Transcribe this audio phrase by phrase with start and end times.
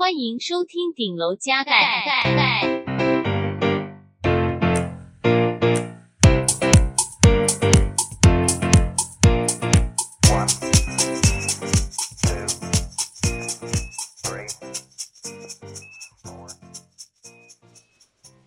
[0.00, 1.72] 欢迎收听顶楼加盖。
[2.06, 2.84] 盖盖。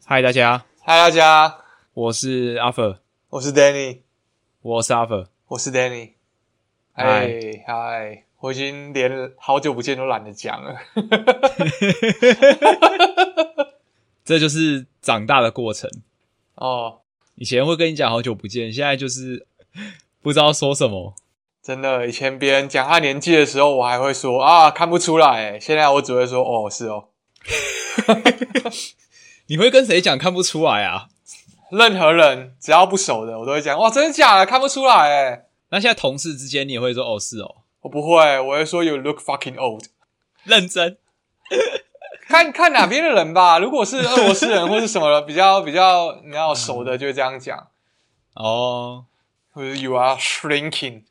[0.03, 1.59] 嗨，大家，嗨，大家，
[1.93, 2.99] 我是阿 r
[3.29, 3.99] 我是 Danny，
[4.63, 6.13] 我是阿 r 我是 Danny。
[6.93, 7.03] 嗨。
[7.03, 10.75] 嗨嗨，我已经连好久不见都懒得讲了。
[14.25, 15.89] 这就是长大的过程。
[16.55, 16.99] 哦，
[17.35, 19.47] 以前会跟你讲好久不见，现在就是
[20.21, 21.15] 不知道说什么。
[21.61, 27.05] 真的，以前别人讲他年纪的时候，我还会说啊看不出来，诶现在我只会说哦是哦。
[29.47, 31.07] 你会跟谁讲看不出来啊？
[31.71, 39.85] 任何人只要不熟的，我都会讲哇真的假的看不出来诶那现在同事之间你也会说哦是哦，我不会，我会说 you look fucking old。
[40.43, 40.97] 认真。
[42.27, 47.67] 看看哪边的人吧，如果是俄罗斯人 或是什么比较比较你要熟的，就会这样讲。
[48.35, 49.05] 哦，
[49.51, 51.03] 或者 you are shrinking，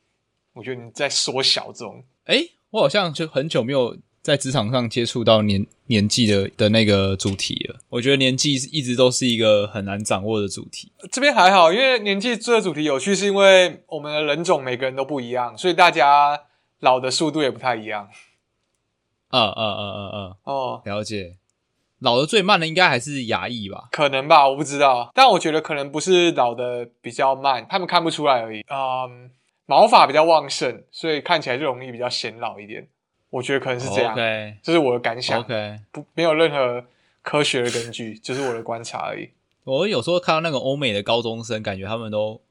[0.55, 2.03] 我觉得你在缩小中。
[2.25, 7.79] 诶，我好像就很久没有在职场上接触到年年纪的的那个主题了。
[7.91, 10.91] 我觉得年纪一直都是一个很难掌握的主题。
[11.13, 16.41] 这边还好，因为年纪这个主题有趣，是因为我们的人种每个人都不一样，所以大家
[16.83, 18.11] 老的速度也不太一样。
[19.31, 21.37] 嗯嗯嗯嗯嗯，哦，了解。
[22.01, 23.89] 老的最慢的应该还是牙医吧？
[23.93, 28.65] 可能吧，我不知道，但我觉得可能不是老的比较慢，他们看不出来而已。
[28.69, 29.31] 嗯，
[29.67, 32.89] 毛发比较旺盛，所以看起来就容易比较显老一点。
[33.31, 35.79] 我觉得可能是这样 OK 这是我的感想 OK。
[35.93, 36.85] 不没有任何
[37.23, 39.31] 科学的根据，就是我的观察而已。
[39.63, 42.43] 我有时候看到那个欧美的高中生，感觉他们都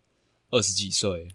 [0.49, 1.27] 二十几岁，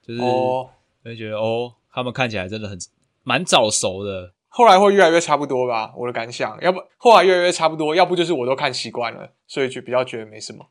[0.00, 0.70] 就是哦，
[1.04, 2.78] 会觉得哦，他们看起来真的很
[3.22, 4.32] 蛮早熟的。
[4.48, 6.58] 后来会越来越差不多吧，我的感想。
[6.60, 10.66] 要不后来越来越差不多，要不就是我都看习惯了，所以就比较觉得没什么。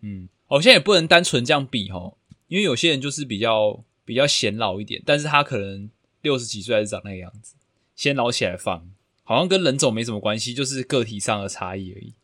[0.00, 2.16] 嗯，好像也不能单纯这样比哦，
[2.48, 5.90] 因为有些人就是比较比较显老一点，但是他可能
[6.22, 7.54] 六十几岁还是长那个样子，
[7.94, 8.88] 先老起来放，
[9.24, 12.14] 好像跟人种没什么关系，就是个体上的差异而已。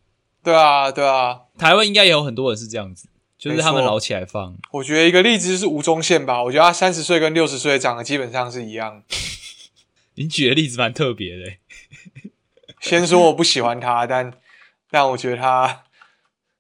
[0.43, 4.57] 对啊，对啊，台湾应该也有很多人是这样子，就是他们老起来放。
[4.73, 9.03] 我觉得一个例子就是吴宗宪吧，我觉得他三十岁跟六十岁长得基本上是一样。
[10.17, 11.59] 你举的例子蛮特别的欸，
[12.81, 14.33] 先说我不喜欢他，但
[14.91, 15.85] 但我觉得他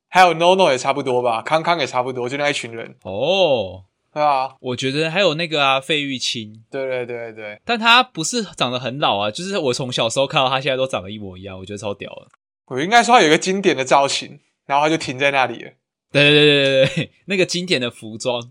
[0.08, 2.94] 还有 NONO 也差不多吧，康康也差不多，就那一群人。
[3.02, 3.84] 哦。
[4.10, 12.28] 对啊，我觉得还有那个啊，费玉清，对对对对，但他不是长得很老啊，就是我从小时候看到他，现在都长得一模一样，我觉得超屌的。
[12.68, 15.72] 我应该说他有一个经典的造型，然后他就停在那里了。
[16.10, 18.50] 对对对对对对，那个经典的服装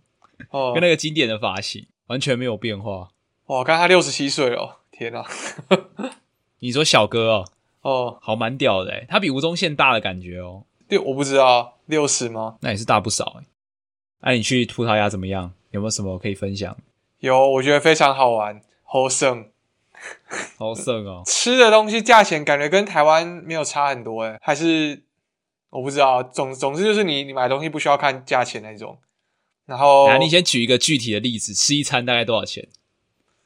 [0.51, 3.09] 哦跟，那个经典的发型完全没有变化。
[3.47, 5.25] 哇，看他六十七岁了哦，天哪！
[6.59, 7.45] 你说小哥哦，
[7.81, 12.57] 哦，好蛮屌的诶，他比吴宗宪大的感觉哦，对我不知道六十吗？
[12.61, 13.45] 那也是大不少诶。
[14.21, 15.53] 那、你去葡萄牙怎么样？
[15.71, 16.75] 有没有什么可以分享？
[17.19, 19.49] 有，我觉得非常好玩，好胜。
[20.57, 25.03] 好胜哦，吃的东西价钱感觉跟台湾没有差很多诶，还是
[25.69, 26.21] 我不知道。
[26.23, 28.97] 总总之就是你你买东西不需要看价钱那种。
[29.65, 32.67] 然后那，你先举一个具体的例子，吃一餐大概多少钱？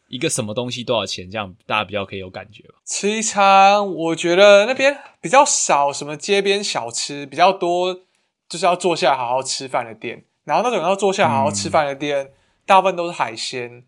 [0.07, 1.31] 一个什么东西多少钱？
[1.31, 2.75] 这样大家比较可以有感觉吧。
[2.85, 8.01] 吃一餐，我觉得那边比较少什么街边小吃，比较多
[8.49, 10.25] 就是要坐下来好好吃饭的店。
[10.43, 12.31] 然后那种要坐下来好好吃饭的店，
[12.65, 13.83] 大部分都是海鲜，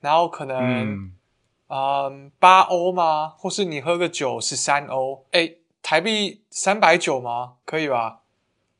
[0.00, 1.12] 然后可能嗯，
[1.68, 3.34] 嗯八欧吗？
[3.38, 5.52] 或是你喝个酒十三欧，哎，
[5.82, 7.54] 台币三百九吗？
[7.64, 8.20] 可以吧？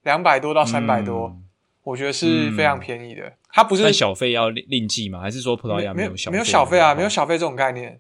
[0.03, 1.45] 两百多到三百多，嗯
[1.85, 3.33] 我觉得是非常便宜的。
[3.51, 5.21] 它不是但小费要另另计吗？
[5.21, 7.99] 还是说葡萄牙没有小没有小费啊，没有小小费这种概念。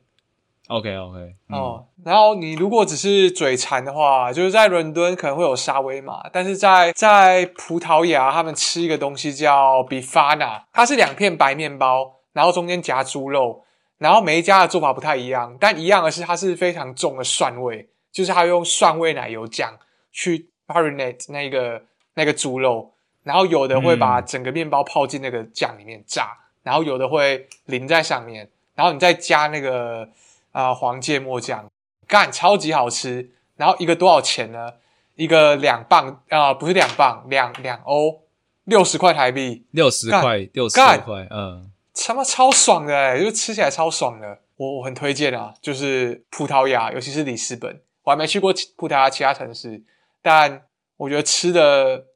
[0.68, 13.64] ？OK OK，哦，然后你如果只是嘴馋的话，就是在伦敦可能会有沙威玛，但是在在葡萄牙他们吃一个东西叫 bifana，它是两片白面包，然后中间夹猪肉，
[13.96, 19.78] 然后每一家的做法不太一样，但一样的是它是非常重的蒜味，就是他用蒜味奶油酱
[20.12, 21.82] 去 marinate 那个
[22.14, 22.92] 那个猪肉，
[23.22, 30.08] 然后有的会把嗯整个面包泡进那个酱里面炸，然后有的会淋在上面，然后你再加那个
[30.52, 31.70] 啊、呃黄芥末酱，
[32.06, 33.30] 干超级好吃。
[33.56, 34.74] 然后一个多少钱呢？
[35.16, 38.22] 一个两磅啊、不是两磅，两两欧，
[38.62, 44.38] 六十块台币，六十干块，六十块，嗯，他妈超爽的哎，就吃起来超爽的。
[44.58, 49.82] 我我很推荐啊，就是葡萄牙，尤其是里斯本，我还没去过其葡萄牙其他城市，
[50.22, 50.62] 但
[50.96, 52.06] 我觉得吃的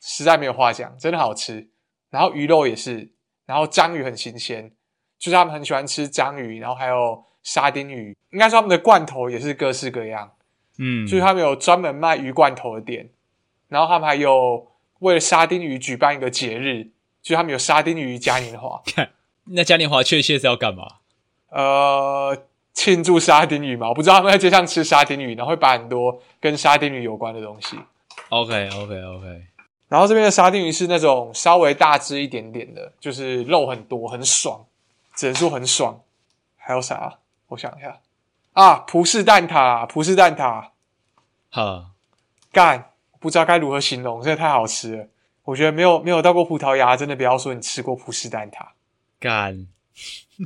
[0.00, 1.68] 实在没有话讲，真的好吃。
[2.08, 3.12] 然后鱼肉也是，
[3.44, 4.72] 然后章鱼很新鲜，
[5.18, 10.32] 就是他们很喜欢吃章鱼，然后还有沙丁鱼，应该说他们的罐头也是各式各样，
[10.78, 13.10] 嗯，就是他们有专门卖鱼罐头的店，
[13.68, 16.84] 然后他们还有为了沙丁鱼举办一个节日，
[17.20, 18.82] 就是他们有沙丁鱼嘉年华，
[19.52, 21.00] 那嘉年华确切是要干嘛？
[21.50, 27.78] 呃，庆祝沙丁鱼嘛，我不知道他们在街上吃沙丁鱼，然后会摆很多跟沙丁鱼有关的东西。
[28.28, 29.42] OK OK OK，
[29.88, 34.64] 然后这边的沙丁鱼是那种稍微大只一点点的，就是肉很多，很爽，
[35.14, 36.00] 只能说很爽。
[36.56, 37.18] 还有啥？
[37.48, 37.98] 我想一下
[38.52, 40.68] 啊，葡式蛋挞，葡式蛋挞，
[41.50, 41.90] 哈，
[42.52, 45.08] 干，不知道该如何形容，真的太好吃了。
[45.44, 48.68] 我觉得没有没有到过葡萄牙，真的不要说你吃过葡式蛋挞。
[49.18, 49.66] 干，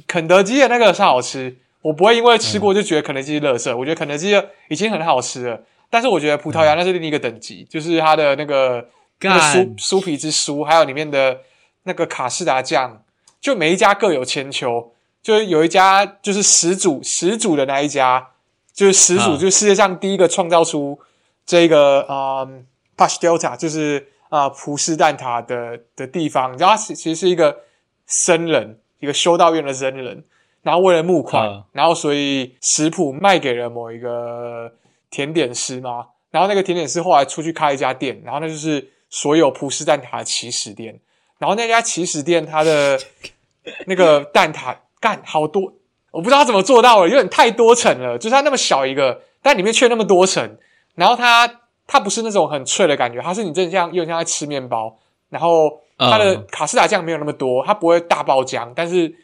[0.07, 3.77] 肯德基的那个是好吃，我不会因为吃过就觉得肯德基是垃圾。
[3.77, 8.89] 我觉得肯德基的已经很好吃了，但是我觉得葡萄牙那是另一个等级，就是它的那个
[9.21, 11.41] 那个酥，酥皮之酥，还有里面的
[11.85, 13.03] 那个卡士达酱，
[13.41, 14.93] 就每一家各有千秋。
[15.23, 18.29] 就是有一家就是始祖始祖的那一家，
[18.73, 20.99] 就是始祖，啊就是世界上第一个创造出
[21.45, 22.65] 这个嗯
[22.97, 26.53] pastelta，就是啊葡式蛋挞的的地方。
[26.53, 27.59] 你知道他其其实是一个
[28.07, 30.23] 僧人，一个修道院的僧人，
[30.67, 34.73] 然后为了募款，啊然后所以食谱卖给了某一个
[35.11, 36.09] 甜点师嘛。
[36.33, 40.99] 然后那个甜点师后来出去开一家店，然后那就是所有葡式蛋挞的起始店。
[41.39, 42.99] 然后那家起始店它的
[43.87, 45.73] 那个蛋挞干好多，
[46.11, 48.19] 我不知道他怎么做到了，有点太多层了。
[48.19, 50.59] 就是它那么小一个，但里面却那么多层。
[50.97, 54.99] 然后它它不是那种很脆的感觉，它是你真的像有点像在吃面包。
[55.29, 59.15] 然后它的嗯卡士达酱没有那么多，它不会大爆浆，但是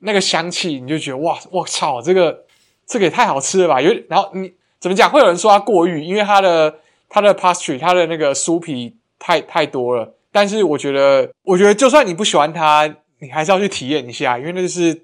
[0.00, 2.44] 那个香气你就觉得哇，我操，这个
[2.86, 3.80] 这个也太好吃了吧！
[3.80, 5.08] 有然后你怎么讲？
[5.10, 6.74] 会有人说它过誉，因为它的
[7.08, 10.14] 它的 pastry 它的那个酥皮太太多了。
[10.32, 15.02] 但是我觉得，我觉得就算你不喜欢它，你还是要去体验一下，因为那就是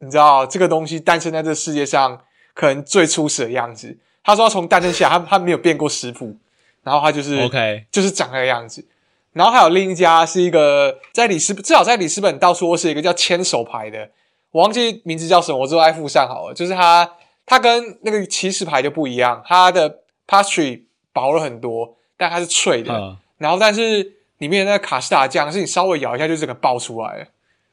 [0.00, 2.20] 你知道这个东西诞生在这世界上
[2.52, 3.96] 可能最初始的样子。
[4.22, 6.36] 他说他从诞生下来，他他没有变过食谱，
[6.82, 8.84] 然后他就是 OK，就是长那个样子。
[9.32, 14.10] 然后还有另一家是一个在里斯，至少在里斯本到处都是一个叫牵手牌的，
[14.54, 16.54] 我忘记名字叫什么，我之后再附上好了。
[16.54, 17.10] 就是它，
[17.44, 22.94] 它跟那个起始牌就不一样，它的 pastry 薄了很多，但它是脆的。
[22.94, 27.26] 嗯，然后但是里面的那个卡士达酱是你稍微咬一下就整个爆出来了，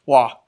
[0.05, 0.39] 哇，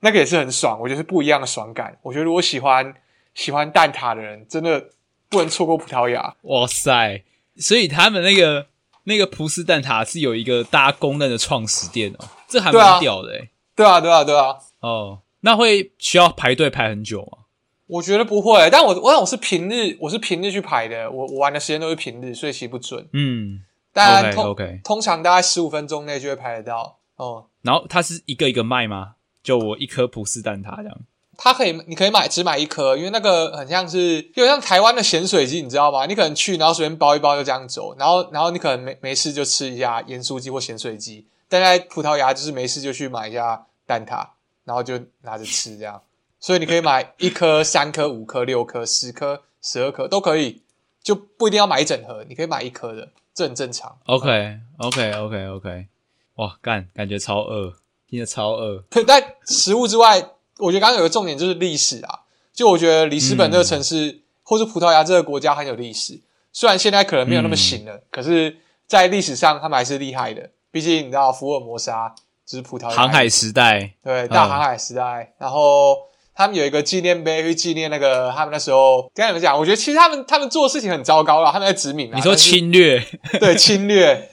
[0.00, 1.96] 那个也是很爽，我觉得是不一样的爽感。
[2.02, 2.94] 我觉得如果喜欢
[3.32, 4.90] 喜欢蛋挞的人，真的
[5.30, 6.34] 不能错过葡萄牙。
[6.42, 7.22] 哇塞！
[7.56, 8.66] 所以他们那个
[9.04, 14.54] 那个葡式蛋挞是有一个大家公认的创始店哦，这还蛮屌的诶、对啊，对啊，对啊。
[14.80, 17.44] 哦，那会需要排队排很久吗？
[17.86, 23.08] 我觉得不会，但我我我是平日，我是平日去排的，我我玩的时间都是平日，所以其实不准。
[23.12, 23.60] 嗯
[23.92, 26.98] 但 OK，通 OK 通常大概十五分钟内就会排得到。
[27.16, 29.14] 哦、然后它是一个一个卖吗？
[29.42, 30.98] 就我一颗葡式蛋挞这样。
[31.36, 36.06] 它可以，你可以买只买一颗，因为那个很像是，有点像台湾的咸水鸡，你知道吗？
[36.06, 44.26] 你可能去，然后随便包一包就这样走，然后然后你可能没没事就吃一下盐酥鸡或咸水鸡，但在葡萄牙就是没事就去买一下蛋挞，
[44.68, 46.00] 然后就拿着吃这样。
[46.38, 50.62] 所以你可以买一颗、三颗、五颗、六颗、十颗、十二颗都可以，
[51.02, 53.98] 就不一定要买一整盒，你可以买一颗的，这很正常。
[54.04, 55.86] OK OK OK OK，
[56.34, 57.72] 哇，干，感觉超饿，
[58.08, 58.84] 听着超饿。
[59.06, 62.20] 但食物之外，我觉得刚刚有个重点就是历史啊。
[62.52, 66.20] 就我觉得里斯本这个城市，或是葡萄牙这个国家很有历史。
[66.52, 68.56] 虽然现在可能没有那么行了，可是，
[68.86, 70.50] 在历史上他们还是厉害的。
[70.70, 72.14] 毕竟你知道福尔摩沙
[72.48, 75.94] 就是葡萄牙航海时代，对大航海时代，然后
[76.34, 82.16] 他们有一个纪念碑去纪念那个他们那时候跟你们讲，我觉得其实他们他们做的事情很糟糕了，他们在殖民啊。
[82.16, 83.04] 你说侵略？
[83.38, 84.30] 对侵略，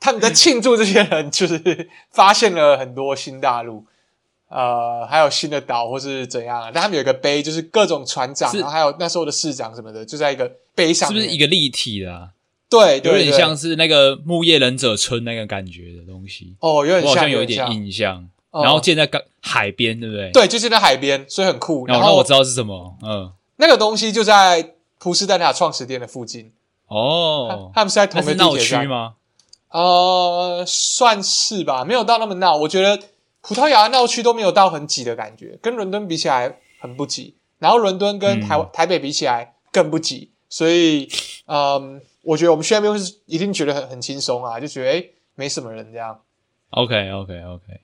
[0.00, 3.84] 他们在庆祝这些人就是发现了很多新大陆，
[4.48, 6.70] 呃，还有新的岛或是怎样啊。
[6.74, 12.30] 但他们有一个碑，就是各种船长，然后还有那时候的市长什么的，就在一个碑上，是不是一个立体的、啊？
[12.70, 16.54] 对，有点像是那个木叶忍者村那个感觉的东西。
[16.60, 18.16] 哦，有点像，我好像有一点印象。
[18.50, 20.30] 哦然后建在港海边，对不对？。
[20.32, 21.86] 对，就建在海边，所以很酷。
[21.86, 26.52] 然后我知道是什么，嗯，那个东西就在葡式蛋挞创始店的附近，
[26.88, 28.88] 哦，他们是在同一个闹地铁站区？
[28.88, 29.14] 吗？
[29.70, 32.56] 呃，算是吧，没有到那么闹。
[32.56, 33.00] 我觉得
[33.40, 37.36] 葡萄牙的闹区都没有到很挤的感觉，跟伦敦比起来很不挤。
[37.60, 41.08] 然后伦敦跟台、嗯台北比起来更不挤，所以，
[41.46, 46.20] 嗯，我觉得我们去那边是一定觉得很很轻松啊，就觉得诶没什么人这样。
[46.70, 47.80] OK OK OK，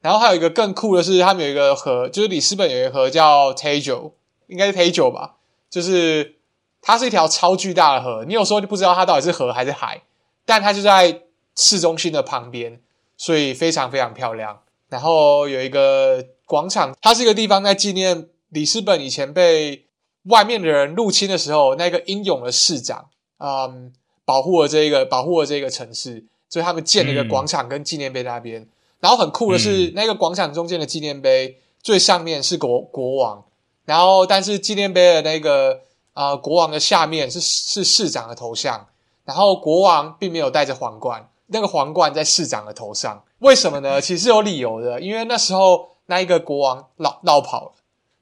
[0.00, 4.12] 然后还有一个更酷的是，他们有一个河，就是里斯本有一个河叫 Tajo，
[4.46, 5.36] 应该是 Tajo 吧，
[5.68, 6.36] 就是
[6.80, 10.02] 它是一条超巨大的河，你有时候就不知道它到底是河还是海，
[10.44, 11.22] 但它就在
[11.56, 12.80] 市中心的旁边，
[13.16, 14.60] 所以非常非常漂亮。
[14.88, 19.86] 然后有一个广场，它是一个地方在纪念里斯本以前被
[20.24, 23.08] 外面的人入侵的时候，那个英勇的市长，
[23.40, 23.92] 嗯，
[24.24, 27.28] 保护了这一个保护了这个城市，所以他们建了一个嗯。
[27.28, 28.68] 广场跟纪念碑在那边。
[29.00, 29.92] 然后很酷的是，嗯。
[29.94, 33.42] 那个广场中间的纪念碑最上面是国国王，
[33.86, 35.80] 然后但是纪念碑的那个
[36.12, 38.86] 呃国王的下面是是市长的头像，
[39.24, 43.98] 然后国王并没有戴着皇冠，那个皇冠在市长的头上，为什么呢？
[44.02, 47.72] 其实有理由的，因为那时候那一个国王老闹跑了，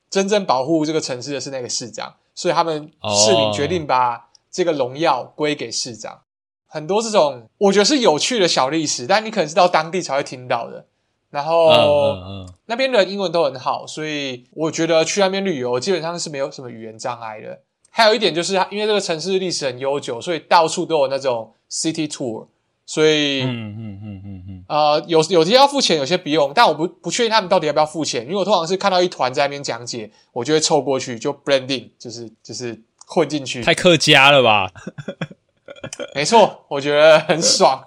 [0.08, 6.20] 真正保护这个城市的是那个市长，所以他们哦市民决定把这个荣耀归给市长。
[6.66, 10.86] 很多这种我觉得是有趣的小历史，但你可能是到当地才会听到的。
[11.30, 17.60] 然后、嗯嗯嗯，那边的英文都很好，所以我觉得去那边旅游基本上是没有什么语言障碍的。
[17.90, 22.46] 还有一点就是，因为这个城市历史很悠久，所以到处都有那种 city tour，
[22.86, 26.52] 所以、嗯嗯嗯嗯嗯，呃有有些要付钱，有些不用。
[26.54, 33.62] 但我不不确定他们到底要不要付钱，因为我通常是看到一团在那边讲解，我就会凑过去就 blending，就是就是混进去。
[33.62, 34.70] 太客家了吧？
[36.14, 37.84] 没错，我觉得很爽。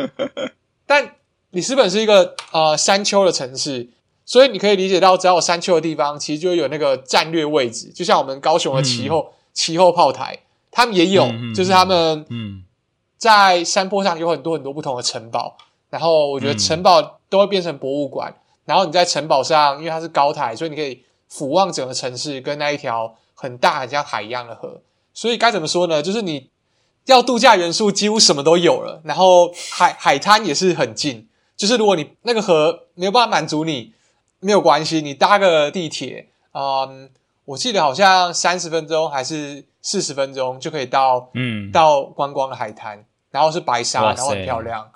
[0.86, 1.16] 但
[1.50, 3.90] 里斯本是一个呃山丘的城市，
[4.24, 7.92] 所以你可以理解到，只要有山丘的地方，其实就有那个战略位置。
[7.94, 10.38] 就像我们高雄的旗后、旗后炮台，
[10.70, 12.64] 他们也有，嗯嗯就是他们嗯
[13.18, 15.56] 在山坡上有很多很多不同的城堡，
[15.90, 18.34] 然后我觉得嗯城堡都会变成博物馆。
[18.64, 24.82] 然后你在城堡上，因为它是高台，所以你可以俯望整个城市跟那一条很大很像海一样的河。
[25.14, 26.02] 所以该怎么说呢？
[26.02, 26.50] 就是你
[27.06, 31.26] 要度假元素几乎什么都有了，然后海海滩也是很近。
[31.56, 33.92] 就是如果你那个河没有办法满足你，
[34.38, 37.10] 没有关系，你搭个地铁，嗯，
[37.44, 44.90] 我记得好像三十分钟还是四十分钟就可以到嗯，到观光的海滩，然后是白沙，然后很漂亮。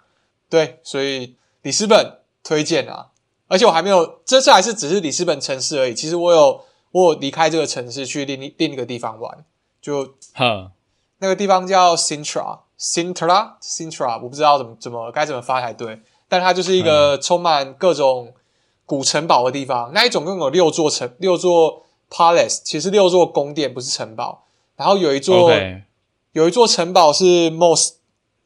[0.49, 3.09] 对，所以里斯本推荐啊，
[3.49, 5.95] 而且我还没有，这次还是只是里斯本城市而已。
[5.95, 9.45] 其实我有我有离开这个城市去另一另一个地方玩，
[9.83, 10.71] 就呵，
[11.19, 18.33] 那个地方叫 Sintra，Sintra，Sintra，我不知道怎么怎么该怎么发才对，但它就是一个充满各种
[18.87, 19.91] 古城堡的地方。
[19.93, 24.45] 那一总共有六座城，六座 palace，其实六座宫殿不是城堡。
[24.77, 25.51] 然后有一座
[26.31, 27.95] 有一座城堡是 Mos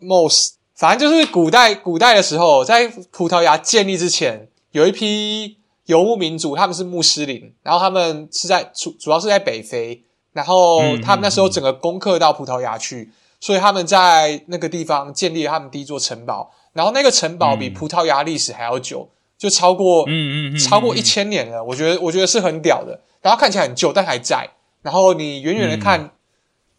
[0.00, 10.04] Mos，反正就是古代古代的时候，在葡萄牙建立之前，有一批游牧民族，他们是穆斯林，然后他们是在主主要是在北非，
[10.35, 23.00] 然后嗯他们那时候整个攻克到葡萄牙去，所以他们在那个地方建立了他们第一座城堡，然后那个城堡比嗯葡萄牙历史还要久，就超过嗯嗯嗯，超过一千年了，我觉得我觉得是很屌的。
[23.23, 24.50] 然后看起来很旧，但还在。
[24.83, 26.11] 然后你远远的看，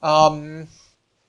[0.01, 0.67] 嗯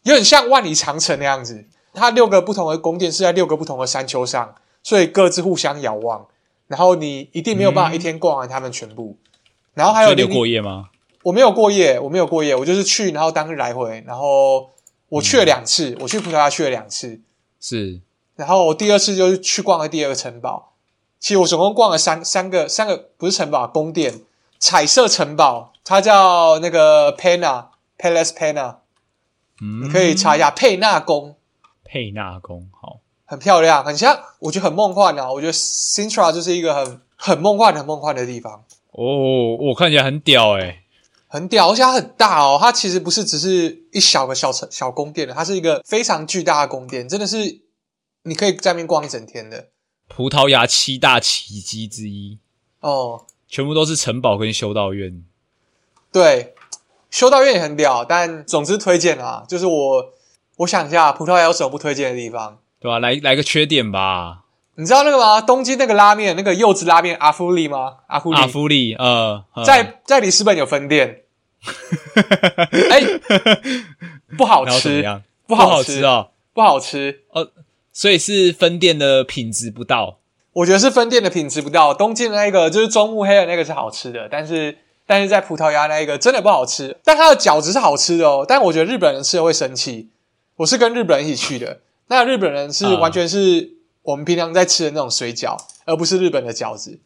[0.02, 1.64] 有点像万里长城那样子。
[1.94, 6.26] 它六个不同的宫殿是在六个不同的山丘上，所以各自互相遥望。
[6.70, 9.16] 然后你一定没有办法一天逛完他们全部。
[9.74, 10.90] 然后还有你有另过夜吗？
[11.24, 14.04] 我没有过夜，我没有过夜，我就是去，然后当日来回。
[14.06, 14.70] 然后
[15.08, 17.20] 我去了两次，我去葡萄牙去了两次。
[17.60, 18.00] 是，
[18.36, 20.74] 然后我第二次就是去逛了第二个城堡。
[21.18, 24.20] 其实我总共逛了三三个三个不是城堡宫殿，
[24.60, 27.66] 彩色城堡，它叫那个 Pena
[27.98, 28.76] Palace Pena，
[29.60, 31.36] 嗯，你可以查一下佩纳宫，
[31.84, 33.00] 佩纳宫，好，
[33.30, 35.30] 很漂亮，很像，我觉得很梦幻啊。
[35.30, 40.82] 我觉得 Sintra 就是一个很很梦幻、很梦幻的地方，哦，我看起来很屌哎，
[41.28, 42.58] 很屌，而且它很大哦。
[42.60, 47.60] 它其实不是只是一小个小城小宫殿的，它是一个非常巨大的宫殿，真的是
[48.24, 49.68] 你可以在那边逛一整天的
[50.08, 52.40] 葡萄牙七大奇迹之一，
[52.80, 53.26] 哦。
[53.46, 55.24] 全部都是城堡跟修道院。
[56.10, 56.54] 对，
[57.10, 60.12] 修道院也很屌，但总之推荐啊，就是我
[60.56, 62.58] 我想一下，葡萄牙有什么不推荐的地方？
[62.80, 64.44] 对吧、来来个缺点吧，
[64.76, 65.40] 你知道那个吗？
[65.40, 67.98] 东京那个拉面，那个柚子拉面阿芙丽吗？
[68.06, 71.24] 阿芙丽阿芙利，呃，呃在在里斯本有分店，
[72.90, 73.02] 哎、
[74.38, 75.20] 不好吃？
[75.46, 77.20] 不好好吃，吃哦，不好吃。
[77.92, 80.18] 所以是分店的品质不到。
[80.52, 88.46] 我觉得是分店的品质不到，东京的那个就是中目黑的那个是好吃的，但是但是在葡萄牙那一个真的不好吃，但它的饺子是好吃的哦。
[88.48, 90.08] 但我觉得日本人吃了会生气。
[90.56, 93.70] 我是跟日本人一起去的，那日本人是啊完全是
[94.02, 96.98] 我们平常在吃的那种水饺，而不是日本的饺子。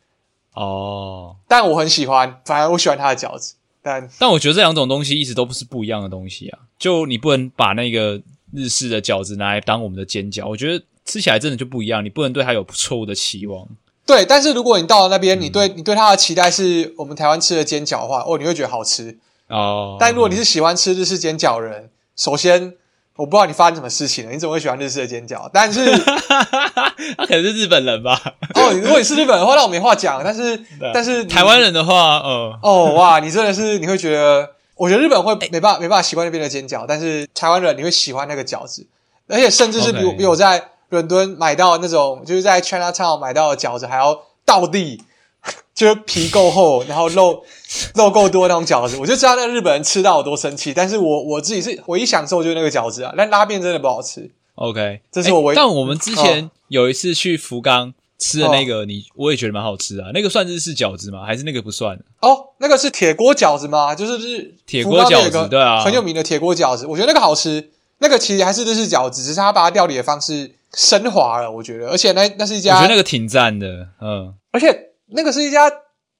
[0.54, 3.56] 哦，但我很喜欢，反而我喜欢他的饺子。
[3.82, 6.58] 但但我觉得这两种东西一直都不是不一样的东西啊。
[6.78, 12.02] 就你不能把那个日式的饺子拿来当我们的煎饺，我觉得吃起来真的就不一样。
[12.02, 13.68] 你不能对它有错误的期望。
[14.06, 19.18] 对，但是如果你到了那边，你嗯对你对它的期待是我们台湾吃的煎饺的话，哦，你会觉得好吃。
[19.48, 22.74] 哦，但如果你是喜欢吃日式煎饺的人，首先
[23.16, 25.48] 我不知道你发生什么事情了，你怎么会喜欢日式的煎饺？
[25.52, 25.86] 但是
[27.16, 28.20] 他可能是日本人吧？
[28.54, 30.20] 哦，如果你是日本人的话，那我没话讲。
[30.24, 30.60] 但是
[30.92, 38.84] 但是台湾人的话，呃，哦哇，你真的是你会觉得，我觉得日本会没办法没办法习惯那边的煎饺，但是台湾人你会喜欢那个饺子，
[39.28, 45.00] 而且甚至是比比我在伦敦买到那种就是在 China Town 买到的饺子还要倒地，
[45.72, 47.44] 就是皮够厚，然后肉
[47.94, 50.72] 肉够多那种饺子，我就知道那个日本人吃到有多生气。
[50.74, 54.30] 但是我我自己是唯一享受就是那个饺子啊，但拉面真的不好吃。
[54.56, 60.10] OK，这是我唯欸但我们之前有一次去福冈吃的哦那个，你我也觉得蛮好吃啊。
[60.14, 61.24] 那个算日式饺子吗？
[61.26, 61.98] 还是那个不算？
[62.20, 63.94] 哦，那个是铁锅饺子吗？
[63.94, 67.70] 就是是铁锅饺子对啊很有名的铁锅饺子，我觉得那个好吃。
[67.98, 71.88] 那个其实还是日式饺子，只是他把它料理的方式升华了，我觉得。
[71.88, 75.70] 而且那那是一家我，觉得那个挺赞的，嗯，而且那个是一家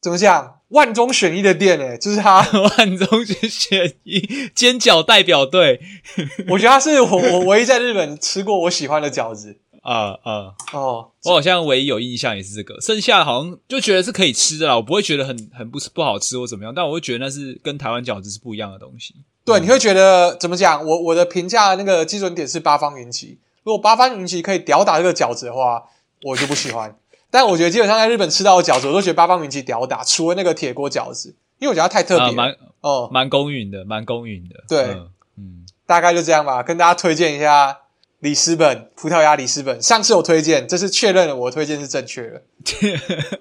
[0.00, 2.40] 怎么讲万中选一的店诶，就是它，
[2.78, 4.20] 万中选一，
[4.54, 5.80] 煎饺代表队
[6.48, 10.54] 我觉得它是我我唯一在日本吃过我喜欢的饺子啊啊！
[10.72, 11.10] 哦。
[11.24, 19.14] 我好像唯一有印象也是这个，剩下好像就觉得是可以吃的啦，我不会觉得很很不不好吃或怎么样，但我会觉得那是跟台湾饺子是不一样的东西。
[19.44, 20.84] 对，你会觉得怎么讲？
[20.84, 23.38] 我我的评价那个基准点是八方云集。
[23.62, 25.82] 如果八方云集可以吊打这个饺子的话，
[26.22, 26.96] 我就不喜欢。
[27.34, 32.32] 但我觉得基本上在日本吃到的饺子，我都觉得八方云集屌打，除了那个铁锅饺子，因为我觉得它太特别啊，了。
[32.32, 34.62] 蛮哦，蛮公允的，蛮公允的。
[34.68, 37.80] 对嗯嗯，大概就这样吧，跟大家推荐一下
[38.20, 39.82] 里斯本葡萄牙里斯本。
[39.82, 42.42] 上次我推荐，这次确认了我的推荐是正确的。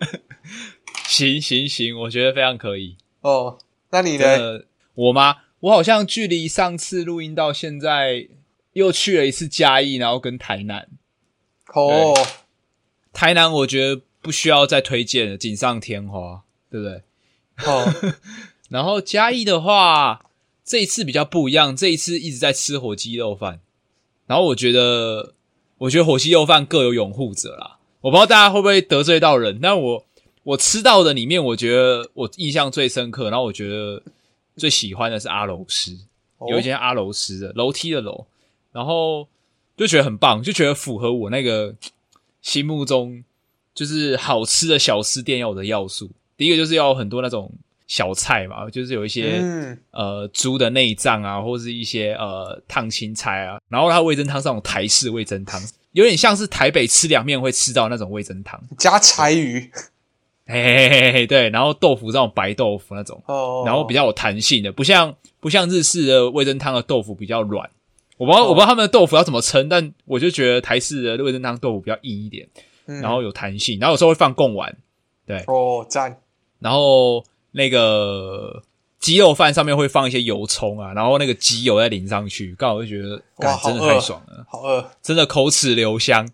[1.07, 2.97] 行行行，我觉得非常可以。
[3.21, 3.59] 哦，
[3.91, 4.25] 那你呢？
[4.39, 5.35] 的，我吗？
[5.59, 8.27] 我好像距离上次录音到现在
[8.71, 10.89] 又去了一次嘉义，然后跟台南。
[11.75, 12.15] 哦，
[13.13, 17.01] 台南我觉得不需要再推荐了，锦上添花，对不对？
[17.65, 17.93] 哦，
[18.69, 20.25] 然后嘉义的话，
[20.65, 23.61] 这一次比较不一样，这一次一直在吃火鸡肉饭。
[24.25, 25.35] 然后我觉得，
[25.77, 27.77] 我觉得火鸡肉饭各有拥护者啦。
[28.01, 30.05] 我不知道大家会不会得罪到人，但我
[30.43, 34.01] 我吃到的里面，我觉得我印象最深刻，然后我觉得
[34.57, 35.95] 最喜欢的是阿楼师，
[36.37, 38.25] 哦有一间阿楼师的楼梯的楼，
[38.71, 39.27] 然后
[39.77, 41.75] 就觉得很棒，就觉得符合我那个
[42.43, 43.23] 心目中
[43.73, 46.11] 就是好吃的小吃店要有的要素。
[46.37, 47.51] 第一个就是要有很多那种
[47.87, 55.61] 小菜嘛，就是有一些、嗯，呃猪的内脏啊，或是一些呃烫青菜啊，然后它味噌汤是那种台式味噌汤，
[55.93, 59.71] 有点像是台北吃凉面会吃到那种味噌汤，加柴鱼。
[60.45, 67.69] 嘿嘿嘿嘿嘿，对，然后豆腐这种白豆腐那种，哦，然后比较有弹性的，不像不像日式的味噌汤的豆腐比较软。
[68.23, 72.47] 我不知道、哦我不知道他们的豆腐要怎么称，但我就觉得台式的味噌汤豆腐比较硬一点，
[72.85, 74.75] 嗯然后有弹性，然后有时候会放贡丸，
[75.25, 76.21] 对，哦赞，
[76.59, 78.63] 然后那个
[78.99, 84.89] 鸡肉饭上面会放一些油葱啊，然后那个鸡油再淋上去，刚好就觉得，哇真的太爽了，好饿。
[85.01, 86.29] 真的口齿留香。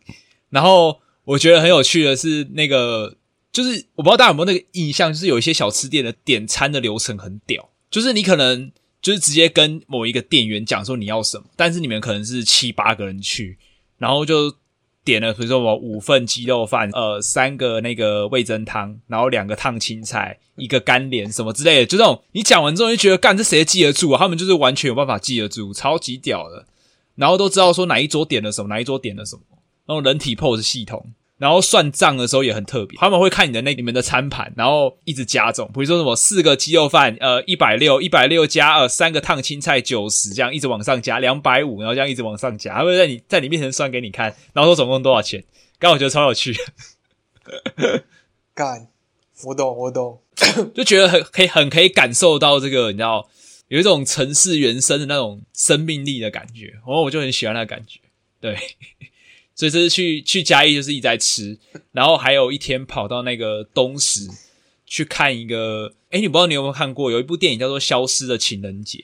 [0.50, 3.16] 然后我觉得很有趣的是，那个
[3.52, 13.58] 就是我不知道大家有没有那个印象，就是有一些小吃店的点餐的流程很屌，就是你可能就是直接跟某一个店员讲说你要什么，但是你们可能是七八个人去，
[13.98, 14.56] 然后就
[15.04, 24.20] 点了比如说我五份鸡肉饭，呃，三个那个味噌汤，然后两个烫青菜，一个干莲什么之类的，就这种你讲完之后就觉得干这谁记得住啊？
[24.20, 26.66] 他们就是完全有办法记得住，超级屌的，
[27.16, 29.42] 然后都知道说哪一桌点了什么，哪一桌点了什么。
[29.88, 45.44] 那种人体 pose 系统，然后算账的时候也很特别，他们会看你的那你们的餐盘，然后一直加重，比如说什么四个鸡肉饭，呃，一百六，一百六加呃三个烫青菜九十，这样一直往上加两百五，然后这样一直往上加，他会在你在你面前算给你看，然后说总共多少钱，
[45.80, 46.54] 刚好我觉得超有趣，
[48.54, 48.90] 干，
[49.46, 50.22] 我懂，我懂。
[50.76, 53.30] 就觉得很可以很可以感受到这个你知道
[53.68, 58.00] 有一种城市原生的那种生命力的感觉，然后我就很喜欢那个感觉，
[58.42, 58.58] 对。
[59.60, 61.60] 所以这次去去嘉义就是一直在吃，
[61.92, 64.26] 然后还有一天跑到那个东石
[64.86, 68.98] 去看一个，哎，你不知道你有没有看过，有一部电影叫做《消失的情人节》，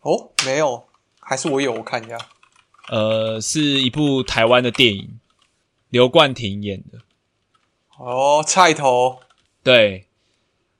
[0.00, 0.82] 哦，没有，
[1.20, 2.18] 还是我有，我看一下。
[2.88, 5.20] 呃，是一部台湾的电影，
[5.90, 6.98] 刘冠廷演的，
[7.96, 9.20] 哦，菜头
[9.62, 10.06] 对，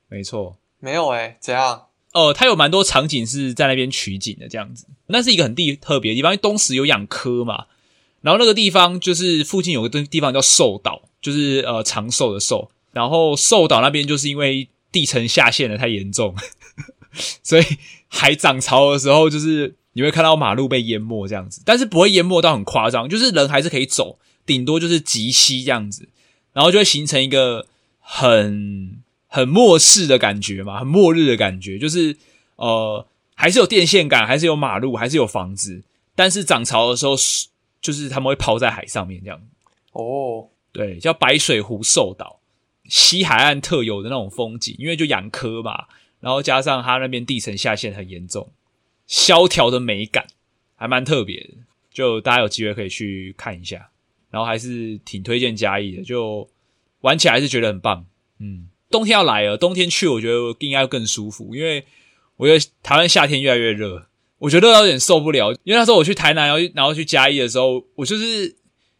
[0.08, 1.86] 没错，没有诶，怎样？
[2.14, 4.86] 呃，它有蛮多场景是在那边取景的，这样子。
[5.06, 7.66] 那是一个很地特别的地方，因为东石有养科嘛，
[8.22, 12.70] 然后那个地方就是附近有个地地方叫寿岛，就是呃长寿的寿。
[12.92, 16.34] 然后寿岛那边就是因为地层下陷的太严重，
[17.40, 17.64] 所以
[18.08, 26.08] 海涨潮的时候，就是你会看到马路被淹没这样子，但是不会淹没到很夸张，就是人还是可以走，顶多就是急溪这样子，
[26.52, 27.66] 然后就会形成一个
[28.00, 32.16] 很很末世的感觉嘛，很末日的感觉，就是
[32.56, 33.06] 呃
[33.36, 35.84] 还是有电线杆，还是有马路，还是有房子，
[36.16, 37.46] 但是涨潮的时候是
[37.80, 39.40] 就是他们会抛在海上面这样。
[39.92, 42.40] 哦，对，叫白水湖寿岛，
[42.84, 45.86] 西海岸特有的那种风景，因为就养科嘛，
[46.20, 48.52] 然后加上它那边地层下陷很严重，
[49.06, 50.26] 萧条的美感
[50.76, 51.54] 还蛮特别的，
[51.92, 53.90] 就大家有机会可以去看一下，
[54.30, 56.48] 然后还是挺推荐嘉义的，就
[57.00, 58.06] 玩起来还是觉得很棒。
[58.38, 61.84] 嗯，冬天要来了，冬天去我觉得应该更舒服，因为
[62.36, 64.06] 我觉得台湾夏天越来越热，
[64.40, 68.56] 我觉得有点受不了，因为那时候我去台南，然后然后去嘉义的时候，我就是。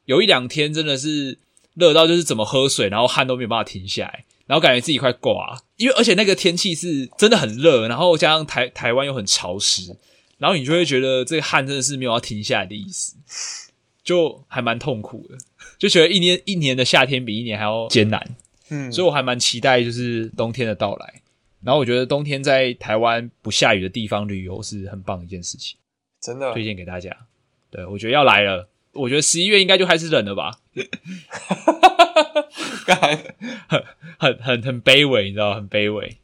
[0.07, 1.39] 有一两天真的是
[1.75, 5.57] 热到，就是怎么喝水，然后汗都没有办法停下来，然后感觉自己快挂。
[5.77, 9.97] 因为而且那个天气是真的很热，然后加上台台湾又很潮湿，
[10.39, 13.15] 然后你就会觉得这个汗真的是没有要停下来的意思，
[14.03, 15.39] 就还蛮痛苦的，
[15.79, 18.21] 就觉得一年一年的夏天比一年还要艰难。
[18.71, 21.23] 嗯，所以我还蛮期待就是冬天的到来。
[21.63, 25.77] 然后我觉得冬天在台湾不下雨的地方旅游是很棒的一件事情，
[26.21, 27.15] 真的推荐给大家。
[27.71, 28.69] 对我觉得要来了。
[28.93, 30.59] 我觉得十一月应该就开始冷了吧，
[32.85, 32.99] 干
[33.69, 33.85] 很
[34.19, 36.17] 很很很卑微，你知道，很卑微。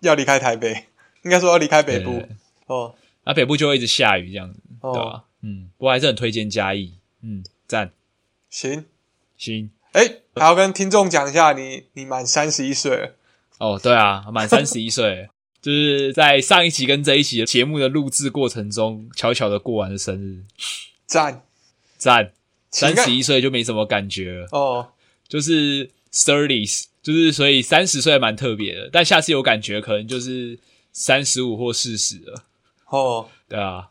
[0.00, 0.84] 要离开台北，
[1.22, 2.22] 应该说要离开北部
[2.66, 5.24] 哦那北部就会一直下雨这样子，哦对吧？
[5.40, 7.90] 嗯，不过还是很推荐嘉义，嗯，赞，
[8.50, 8.84] 行，
[9.38, 9.70] 行。
[9.92, 13.14] 哎，还要跟听众讲一下，你你满三十一岁了，
[13.58, 15.28] 哦，对啊，满三十一岁，
[15.60, 20.44] 就是在上一期跟这一期的节目的录制过程中，悄悄的过完了生日，
[21.06, 21.42] 赞。
[21.96, 22.32] 赞。
[22.70, 24.88] 三十一岁就没什么感觉了，哦，
[25.28, 30.58] 就是 thirties，就是所以三十岁还蛮特别的，但下次有感觉可能就是
[30.92, 32.42] 三十五或四十了，
[32.88, 33.88] 哦，对啊，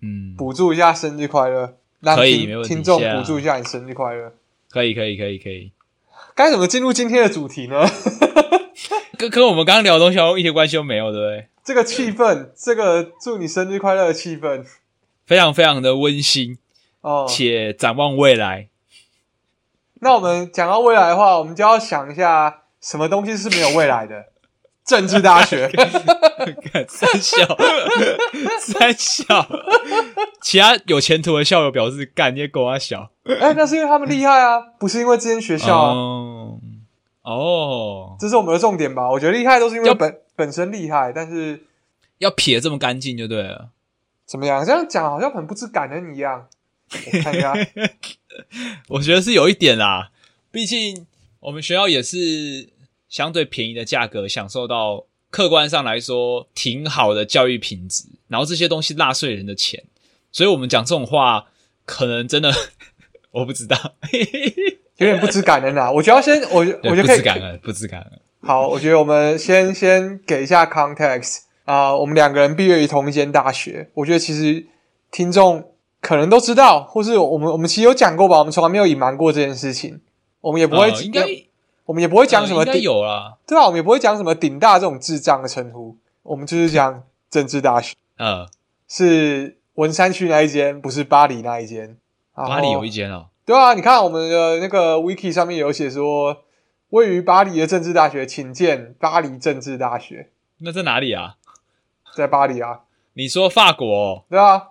[0.00, 4.32] 嗯，补助一下生日快乐，可以没问题听众补助一下你生日快乐。
[4.70, 5.70] 可以，可以，可以，可以。
[6.34, 7.86] 该怎么进入今天的主题呢？
[9.20, 11.46] 跟跟我们刚刚聊的东西好像一点关系都没有，对不对？
[11.62, 14.64] 这个气氛，这个祝你生日快乐的气氛
[15.26, 16.56] 非常非常的温馨，
[17.02, 17.26] 哦。
[17.28, 18.68] 且展望未来。
[20.00, 24.24] 那我们讲到未来的话，我们就要想一下，什么东西是没有未来的？
[24.86, 25.70] 政治大学。
[26.88, 27.36] 三小，
[28.58, 29.46] 三小，
[30.40, 33.10] 其他有前途的校友表示干，你也狗啊小。
[33.24, 35.92] 哎，那是因为他们厉害啊，不是因为这间学校啊。
[35.92, 36.58] 哦，
[37.22, 39.10] 哦，这是我们的重点吧？
[39.10, 41.64] 我觉得厉害都是因为要本本身厉害，但是
[42.18, 43.70] 要撇得这么干净就对了。
[44.26, 44.64] 怎么样？
[44.64, 46.48] 这样讲好像很不知感恩一样。
[46.92, 47.54] 我看一下，
[48.88, 50.10] 我觉得是有一点啦，
[50.50, 51.06] 毕竟
[51.38, 52.68] 我们学校也是
[53.08, 59.84] 相对便宜的价格，享受到客观上来说挺好的教育品质，然后这些东西纳税人的钱，
[60.32, 61.46] 所以我们讲这种话，
[61.84, 62.52] 可能真的
[63.30, 63.76] 我不知道，
[65.00, 65.90] 有点不知感恩啊。
[65.90, 68.20] 我觉得要先，我我觉得可以不知感恩，不知感恩。
[68.42, 74.66] 好，我觉得我们先先给一下 context 啊、我们两个人毕业于同一间大学，我觉得其实
[75.10, 80.00] 听众可能都知道，或是我们我们其实有讲过吧，我们从来没有隐瞒过这件事情，
[80.40, 81.24] 我们也不会、呃应该
[81.86, 87.96] 我们也不会讲什么顶、有啦，对啊，我们也不会讲什么顶大这种智障的称呼，我们就是讲政治大学。
[88.16, 88.46] 呃，
[88.86, 91.96] 是文山区那一间，不是巴黎那一间。
[92.34, 96.44] 巴黎有一间哦，对啊，你看我们的那个 wiki 上面有写说，
[96.90, 101.34] 位于巴黎的政治大学，请见巴黎政治大学，那在哪里啊？
[102.14, 102.82] 在巴黎啊，
[103.14, 104.24] 你说法国、哦？
[104.30, 104.62] 对啊，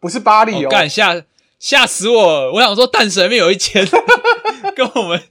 [0.00, 1.22] 不是巴黎哦，吓
[1.58, 2.52] 吓死我！
[2.52, 3.86] 我想说淡水那边有一间
[4.74, 5.22] 跟我们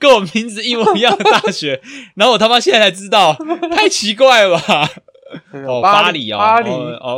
[0.00, 1.80] 跟我名字一模一样的大学，
[2.16, 3.36] 然后我他妈现在才知道，
[3.70, 4.82] 太奇怪了吧？
[4.84, 4.88] 哦
[5.52, 6.70] 那个巴巴黎哦巴黎，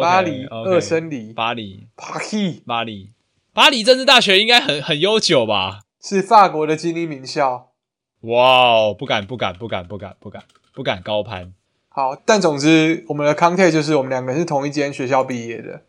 [0.02, 3.10] 巴黎二生里，巴黎，巴黎巴黎，
[3.58, 5.80] 巴黎政治大学应该很很悠久吧？
[6.00, 7.72] 是法国的精英名校。
[8.20, 11.54] 哇哦，不敢不敢不敢不敢不敢不敢高攀。
[11.88, 15.82] 好，但总之我们的 content 就是我们两个是同一间学校毕业的，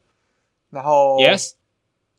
[0.71, 1.51] 然后 Yes，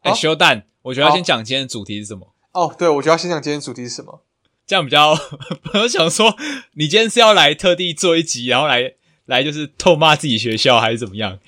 [0.03, 2.33] 哎，好修蛋，我觉得要先讲今天的主题是什么。
[2.53, 4.23] 哦，对，我就要先讲今天主题是什么。
[4.69, 5.19] 这样比较，
[5.83, 6.37] 我想说，
[6.75, 8.93] 你今天是要来特地做一集，然后来
[9.25, 11.41] 来就是痛骂自己学校，还是怎么样？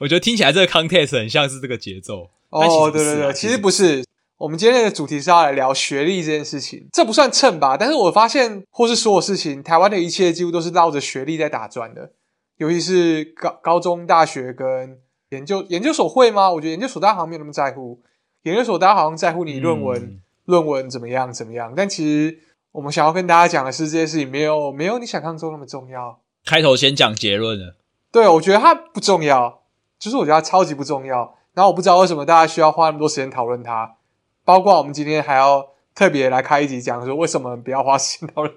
[0.00, 2.28] 我觉得听起来这个 context 很像是这个节奏。
[2.50, 4.04] 哦，对对对，其实不是。
[4.38, 7.74] 我们今天的主题是要来聊学历这件事情，这不算蹭吧？
[7.74, 12.12] 但是我发现，或是所有事情，台湾的一切几乎都是绕着学历在打转的，
[12.58, 14.98] 尤其是高高中、大学跟
[15.30, 16.50] 研究研究所会吗？
[16.50, 18.02] 我觉得研究所大家好像没有那么在乎，
[18.42, 22.38] 研究所大家好像在乎你论文、嗯论文怎么样怎么样，但其实
[22.70, 26.20] 我们想要跟大家讲的是，这件事情没有没有你想象中那么重要。
[26.44, 27.74] 开头先讲结论了。
[28.12, 29.62] 对，我觉得它不重要，
[29.98, 31.34] 就是我觉得它超级不重要。
[31.56, 33.96] 然后我不知道为什么大家需要花那么多时间讨论它，
[34.44, 38.54] 包括我们今天还要特别来开一集讲说为什么不要花时间讨论。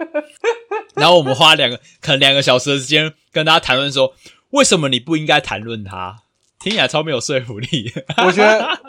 [0.96, 4.14] 然后我们花两个可能两个小时的时间跟大家谈论说，
[4.52, 6.22] 为什么你不应该谈论它？
[6.58, 7.92] 听起来超没有说服力。
[8.24, 8.66] 我觉得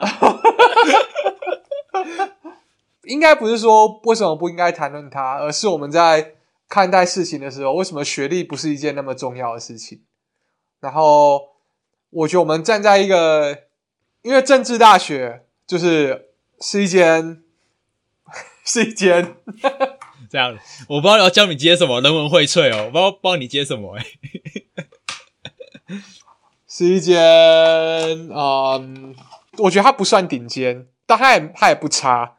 [3.04, 6.36] 应该不是说为什么不应该谈论它，而是我们在
[6.70, 10.00] 看待事情的时候，为什么学历不是一件那么重要的事情？
[10.80, 11.42] 然后，
[12.10, 13.64] 我觉得我们站在一个，
[14.22, 17.44] 因为政治大学就是是一间
[18.64, 19.36] 是一间
[20.30, 20.58] 这样，
[20.90, 24.06] 我不知道要教你接什么，人文荟萃哦，我不知道帮你接什么哎、
[26.68, 27.18] 是一间，
[28.30, 29.16] 嗯，
[29.60, 32.36] 我觉得它不算顶尖，但它也它也不差，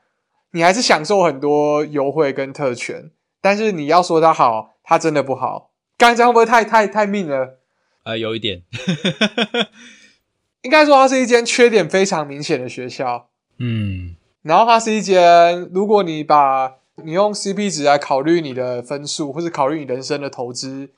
[0.53, 3.11] 你还是享受很多优惠跟特权。
[3.41, 5.71] 但是你要说它好，它真的不好。
[5.97, 7.58] 刚才会不会太太太命了？
[8.09, 8.63] 呃，有一点，
[10.65, 14.17] 应该说它是一间缺点非常明显的学校，嗯。
[14.41, 20.89] 然后它是一间，如果你把你用 CP 值来考虑你的分数，或是考虑你人生的投资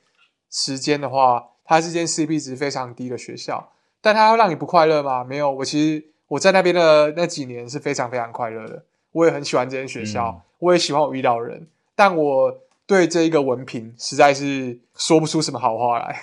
[0.49, 3.73] 时间的话，它是一间 CP 值非常低的学校。
[3.99, 5.25] 但它会让你不快乐吗？
[5.25, 12.57] 没有，我其实我在那边的那几年是非常非常快乐的，我也很喜欢这间学校，我也喜欢我遇到的人，但我
[12.91, 16.21] 对这一个文凭实在是说不出什么好话来。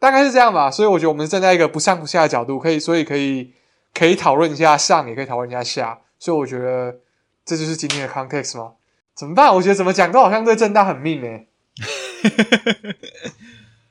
[0.00, 3.52] 大概是这样吧，所以我觉得我们站在一个不上不下的角度，可以，所以可以
[3.94, 6.98] 可以讨论一下上，也可以讨论一下下，所以我觉得
[7.44, 8.72] 这就是今天的 context 吗？
[9.14, 9.54] 怎么办？
[9.54, 11.44] 我觉得怎么讲都好像对正大很命欸呢、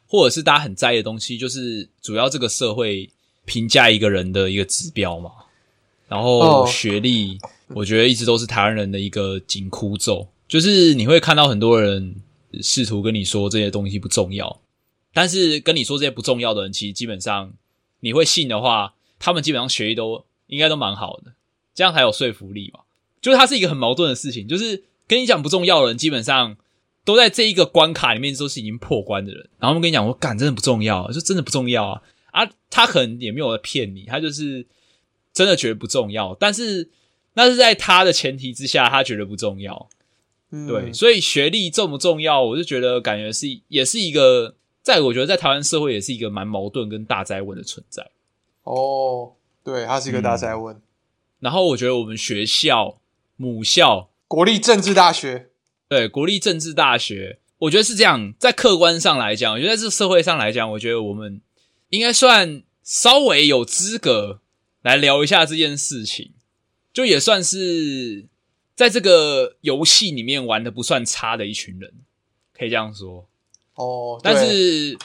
[0.05, 3.09] 或者是大家很在意的东西，就是主要这个社会
[3.45, 5.31] 评价一个人的一个指标嘛。
[6.09, 7.39] 然后哦学历，
[7.75, 12.15] 我觉得一直都是台湾人的一个紧箍咒，就是你会看到很多人
[12.61, 14.61] 试图跟你说这些东西不重要，
[15.13, 17.53] 但是跟你说这些不重要的人，其实基本上
[18.01, 21.33] 你会信的话，他们基本上学历都应该都蛮好的，
[21.73, 22.81] 这样才有说服力嘛。
[23.21, 26.57] 就是它是一个很矛盾的事情，就是跟你讲不重要的人，基本上
[27.05, 32.49] 都在这一个关卡里面都是已经破关的人，然后他们跟你讲我，干真的不重要，就真的不重要啊啊！
[32.69, 34.65] 他可能也没有在骗你，他就是
[35.33, 36.89] 真的觉得不重要，但是
[37.33, 39.89] 那是在他的前提之下，他觉得不重要。
[40.51, 48.11] 嗯，对，所以学历重不重要，我就觉得感觉是也是一个，在我觉得在台湾社会也是一个蛮矛盾跟大灾问的存在。
[48.63, 50.79] 哦，对，它是一个大灾问。
[51.39, 53.01] 然后我觉得我们学校
[53.35, 55.49] 母校国立政治大学，
[55.89, 58.33] 对，国立政治大学，我觉得是这样。
[58.39, 61.41] 在客观上来讲，我觉得在这社会上来讲，我觉得我们
[61.89, 64.41] 应该算稍微有资格
[64.83, 66.32] 来聊一下这件事情，
[66.93, 68.25] 就也算是
[68.75, 71.91] 在这个游戏里面玩的不算差的一群人，
[72.57, 73.27] 可以这样说。
[73.75, 74.97] 哦，但是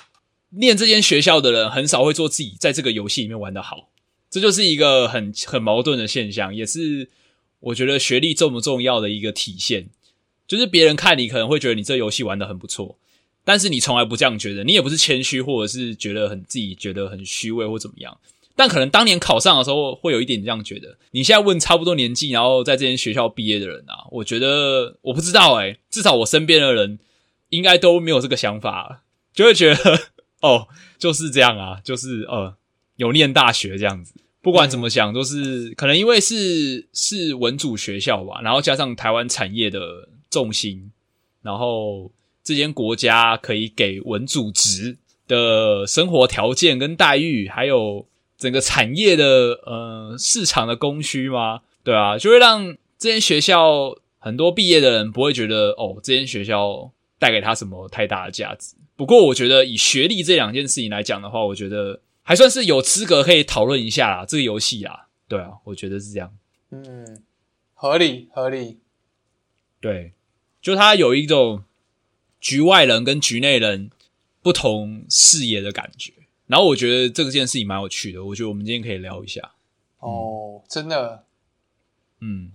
[0.50, 3.88] 念这间学校的人很少会做自己在这个游戏里面玩的好，
[4.30, 7.08] 这就是一个很很矛盾的现象，也是
[7.60, 9.88] 我觉得学历重不重要的一个体现。
[10.46, 12.96] 就是别人看你可能会觉得你这游戏玩的很不错，
[13.44, 18.18] 但是你从来不这样觉得，你也不是谦虚，或者是觉得很自己觉得很虚伪或怎么样。
[18.58, 20.98] 但可能当年考上的时候会有一点这样觉得。
[21.12, 26.98] 你现在问差不多年纪，然后在这间学校毕业的人啊，我觉得我不知道诶、至少我身边的人
[27.50, 30.00] 应该都没有这个想法，就会觉得
[30.42, 30.66] 哦，
[30.98, 32.56] 就是这样啊，就是呃，
[32.96, 34.14] 有念大学这样子。
[34.42, 40.90] 不管怎么想，都是可能因为是是文组学校吧，然后加上台湾产业的重心，
[41.42, 42.10] 然后
[42.42, 48.07] 这间国家可以给文组职的生活条件跟待遇，还有
[48.38, 51.60] 整个产业的呃市场的供需吗？
[51.82, 58.76] 对啊，就会让这间学校很多毕业的人不会觉得哦，这间学校带给他什么太大的价值。
[58.94, 66.32] 不过，我觉得以学历这两件事情来讲的话，我觉得还算是有资格可以讨论一下啦，这个游戏啊，对啊，我觉得是这样。
[66.70, 67.22] 嗯，
[67.74, 68.78] 合理合理。
[69.80, 70.12] 对，
[70.60, 71.62] 就他有一种
[72.40, 73.90] 局外人跟局内人
[74.42, 76.12] 不同视野的感觉。
[76.48, 79.52] 然后我觉得这件事情蛮有趣的，我觉得我们今天可以聊一下。
[80.00, 81.24] 哦，真的，
[82.20, 82.52] 嗯，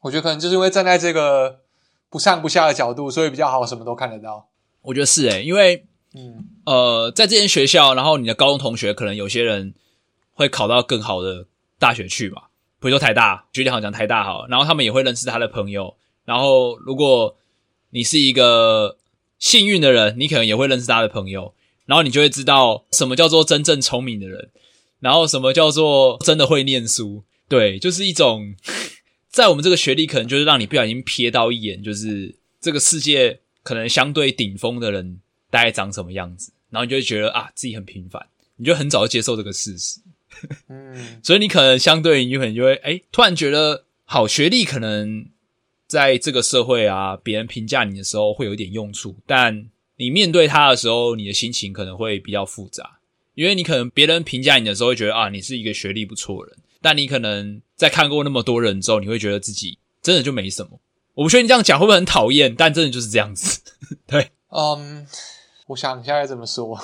[0.00, 1.60] 我觉得可能就是因为站在这个
[2.08, 4.48] 不上不下的角度，所以比较好，什么都看得到。
[4.82, 9.74] 我觉得是诶、因为嗯呃，在这间学校，然后你的高中同学可能有些人
[10.32, 11.46] 会考到更好的
[11.78, 12.44] 大学去嘛，
[12.80, 17.36] 比如说台大，举例好讲台大好了，然后他们也会认识他的朋友，然后如果
[17.90, 18.96] 你是一个
[19.38, 21.54] 幸运的人，你可能也会认识他的朋友，
[21.90, 24.48] 然后你就会知道什么叫做真正聪明的人，
[25.00, 28.54] 然后什么叫做真的会念书，对，就是一种
[29.28, 35.18] 在我们这个学历，可能就是让你不小心瞥到一眼，就是这个世界可能相对顶峰的人
[35.50, 38.24] 大概长什么样子，然后你就会觉得啊自己很平凡，
[38.54, 39.98] 你就很早就接受这个事实，
[40.68, 41.18] 嗯。
[41.24, 45.26] 所以你可能相对你就可能就会哎突然觉得好学历可能
[45.88, 49.68] 在这个社会啊，别人评价你的时候会有一点用处，但
[50.00, 53.00] 你面对他的时候，你的心情可能会比较复杂，
[53.34, 60.80] 因为你可能别人评价你的时候会觉得啊，你是一个学历不错的人，但你可能在看过那么多人之后，你会觉得自己真的就没什么。
[61.12, 63.60] 我不确定这样讲会不会很讨厌，但真的就是这样子。
[64.08, 65.06] 对，嗯，
[65.66, 66.80] 我想一下该怎么说。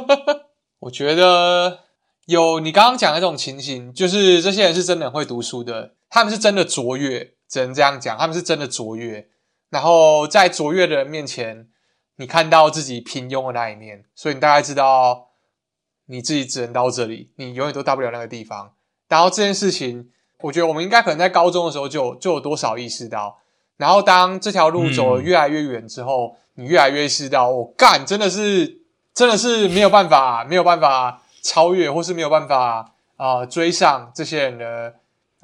[0.80, 1.80] 我觉得
[2.24, 9.28] 有你刚刚讲的这种情形，就是这些人是真的很会读书的，他们是真的卓越，只能这样讲，他们是真的卓越。
[9.68, 11.68] 然后在卓越的人面前，
[12.16, 15.28] 你看到自己平庸的那一面，所以你大概知道
[16.06, 18.72] 你自己只能到这里，你永远都到不了那个地方。
[19.08, 23.38] 然后这件事情，我觉得我们应该可能在高中的时候就有就有多少意识到。
[23.76, 28.80] 然后当这条路走得越来越远之后，你越来越意识到，我干真的是
[29.14, 34.94] 真的是没有办法，没有办法超越，或是没有办法啊、追上这些人的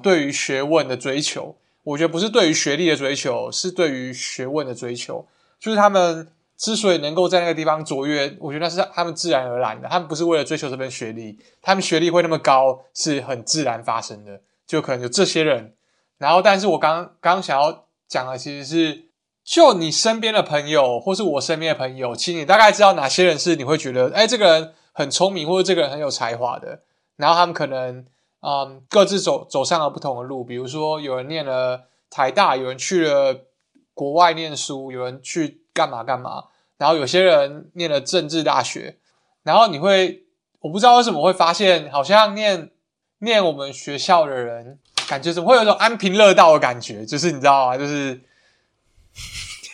[0.01, 1.55] 对于学问的追求。
[1.83, 5.27] 我觉得不是对于学历的追求，是对于学问的追求。
[5.59, 6.27] 就是他们
[6.63, 9.89] 之所以能够在那个地方卓越，我觉得那是他们自然而然的。
[9.89, 14.39] 他们不是为了追求这份学历，他们学历会那么高是很自然发生的。
[14.65, 15.75] 就可能有这些人，
[16.17, 19.09] 然后，但是我刚刚想要讲的其实是，
[19.43, 26.83] 就你身边的朋友，或是我身边的朋友，其实你大概知道哪些人是你会觉得，哎，这个人很聪明，或者这个人很有才华的。
[27.17, 28.05] 然后他们可能，
[28.39, 30.45] 嗯，各自走走上了不同的路。
[30.45, 33.47] 比如说，有人念了台大，有人去了
[33.93, 36.45] 国外念书，有人去干嘛干嘛。
[36.83, 38.97] 然后有些人念了政治大学，
[39.43, 40.25] 然后你会，
[40.59, 42.71] 我不知道为什么会发现，好像念
[43.19, 47.05] 念我们学校的人，感觉怎么会有一种安贫乐道的感觉？
[47.05, 47.77] 就是你知道吗？
[47.77, 48.21] 就是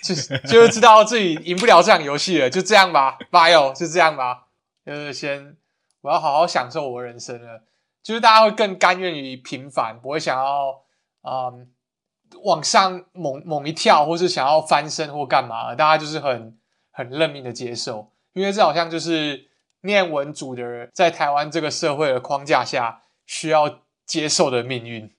[0.03, 4.43] 就是就是知道自己赢不了这场游戏了，就这样吧，bio 就这样吧，
[4.85, 5.57] 就是先
[6.01, 7.63] 我要好好享受我的人生了。
[8.03, 10.83] 就是大家会更甘愿于平凡，不会想要
[11.23, 11.67] 嗯
[12.43, 16.55] 往上猛猛一跳，或是想要翻身或干嘛，大家就是很
[16.91, 19.47] 很认命的接受，因为这好像就是
[19.81, 25.09] 念文组的人在台湾这个社会的框架下需要接受的命运。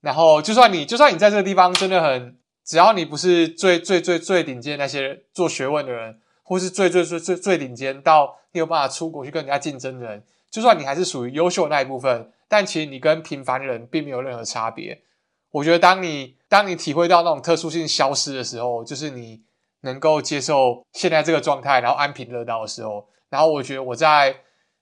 [0.00, 15.02] 然后，就算你就算你在这个地方真的很，只要你不是最最最最顶尖那些做学问的人，或是最最最最最顶尖到你有办法出国去跟人家竞争的人，就算你还是属于优秀的那一部分，但其实你跟平凡人并没有任何差别。
[15.50, 19.42] 我觉得，当你当你体会到那种特殊性消失的时候，就是你
[19.82, 24.30] 能够接受现在这个状态，然后安贫乐道的时候，然后我觉得我在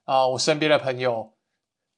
[0.05, 1.33] 啊、呃我身边的朋友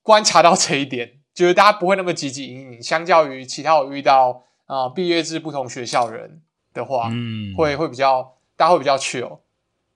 [0.03, 9.41] 观察到这一点，就是大家不会那么汲汲营营，相较于其他我遇到啊、呃毕业至不同学校的人的话，嗯，会会比较大家会比较 chill。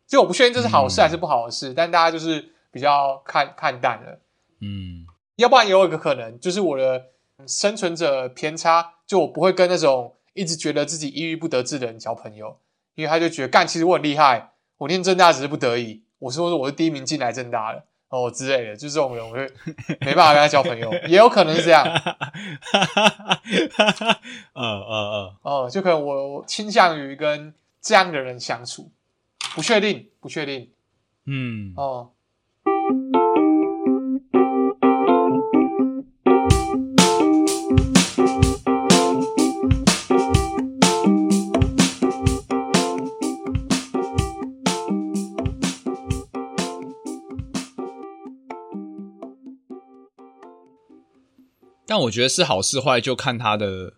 [0.07, 4.21] 就我不确定这是好事还是不好的事，但大家就是比较看看淡了。
[4.61, 7.07] 嗯要不然也有一个可能，就是我的
[7.47, 12.59] 生存者偏差，就我不会跟那种一直觉得自己抑郁不得志的人交朋友，
[13.01, 19.43] 因为他就觉得干，其实我很厉害，我念正大只是不得已，我说我是第一名进来正大的哦之类的，就这种人，我就
[20.05, 21.87] 没办法跟他交朋友，也有可能是这样。
[24.55, 25.33] 嗯嗯嗯。
[25.43, 28.91] 哦，就可能我我倾向于跟这样的人相处，
[29.55, 30.69] 不确定，不确定。
[31.25, 32.11] 嗯，哦。
[51.91, 53.95] 但我觉得是好是坏，就看他的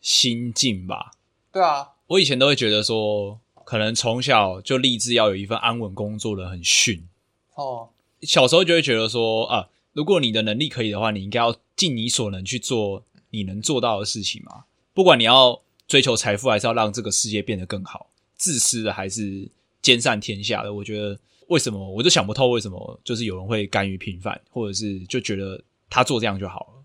[0.00, 1.10] 心境吧。
[1.52, 7.08] 对啊，我以前都会觉得说，可能从小就立志要有一份安稳工作的很逊。
[7.54, 7.88] 哦，
[8.22, 14.66] 小时候就会觉得说，啊，如果你的能力可以的话，你应该要尽你所能去做你能做到的事情嘛。
[14.92, 19.50] 不管你要追求财富，还是要让这个世界变得更好，自私的还是
[19.82, 21.18] 兼善天下的，我觉得
[21.48, 26.83] 为什么我就想不透，为什么就是有人会甘于平凡，或者是就觉得他做这样就好了。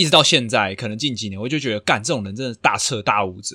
[0.00, 3.54] 一直到现在，可能近几年，我就觉得干这种人真的大彻大悟者，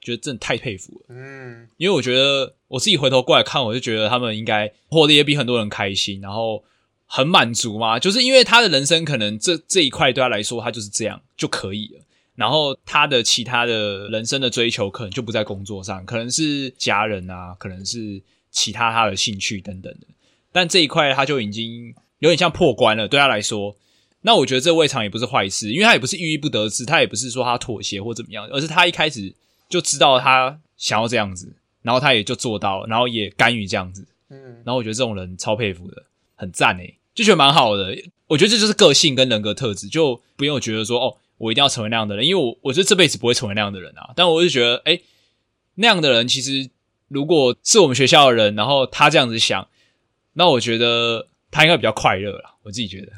[0.00, 1.06] 觉得真的太佩服了。
[1.10, 6.64] 嗯，因为我觉得我自己回头过来看，我就觉得他们应该活得也比很多人开心，然后
[7.04, 7.98] 很满足嘛。
[7.98, 12.00] 就是因为他的人生可能这这一块对他来说，他就是这样就可以了。
[12.36, 20.06] 然后他的其他的人生的追求可能就不在工作上，可能是家人啊，可能是其他他的兴趣等等的。
[20.50, 23.76] 但这一块他就已经有点像破关了，对他来说。
[24.22, 29.34] 那我觉得这未尝也不是坏事，因为他也不是郁郁不得志，他也不是说他妥协或怎么样，而是他一开始
[29.68, 34.06] 就知道他想要这样子，然后他也就做到了，然后也甘于这样子。
[34.30, 36.04] 嗯，然后我觉得这种人超佩服的，
[36.36, 37.96] 很赞诶，就觉得蛮好的。
[38.28, 44.10] 我觉得这就是个性跟人格特质，就不用觉得说哦，我一定要成为那样的人，因为我我觉得这辈子不会成为那样的人啊。
[44.16, 44.98] 但我就觉得，哎，
[45.74, 46.70] 那样的人其实
[47.08, 49.68] 如果是我们学校的人，然后他这样子想，
[50.32, 52.54] 那我觉得他应该比较快乐啦。
[52.62, 53.12] 我自己觉得，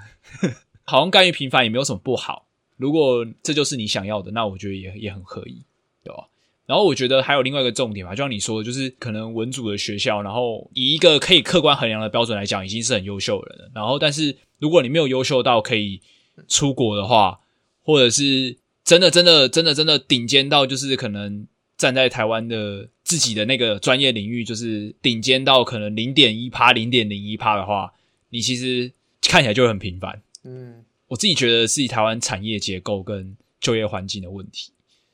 [0.85, 2.47] 好像甘于平凡也没有什么不好。
[2.77, 5.63] 如果这就是你想要的，那我觉得也也很可以，
[6.03, 6.29] 对吧？
[6.67, 13.71] 然后我觉得还有另外一个重点嘛，就像你说的，就是可能文组的学校，然后以一个可以客观衡量的标准来讲，已经是很优秀的人了。
[13.75, 16.01] 然后，但是如果你没有优秀到可以
[16.49, 17.39] 出国的话，
[17.83, 27.93] 或者是真的真的真的真的顶尖到，就是可能站在台湾的自己的那个专业领域，就是顶尖到可能零点一趴、零点零一趴的话，
[28.31, 28.91] 你其实
[29.23, 30.23] 看起来就会很平凡。
[30.45, 34.73] 嗯我自己觉得是以台湾产业结构跟就业环境的问题。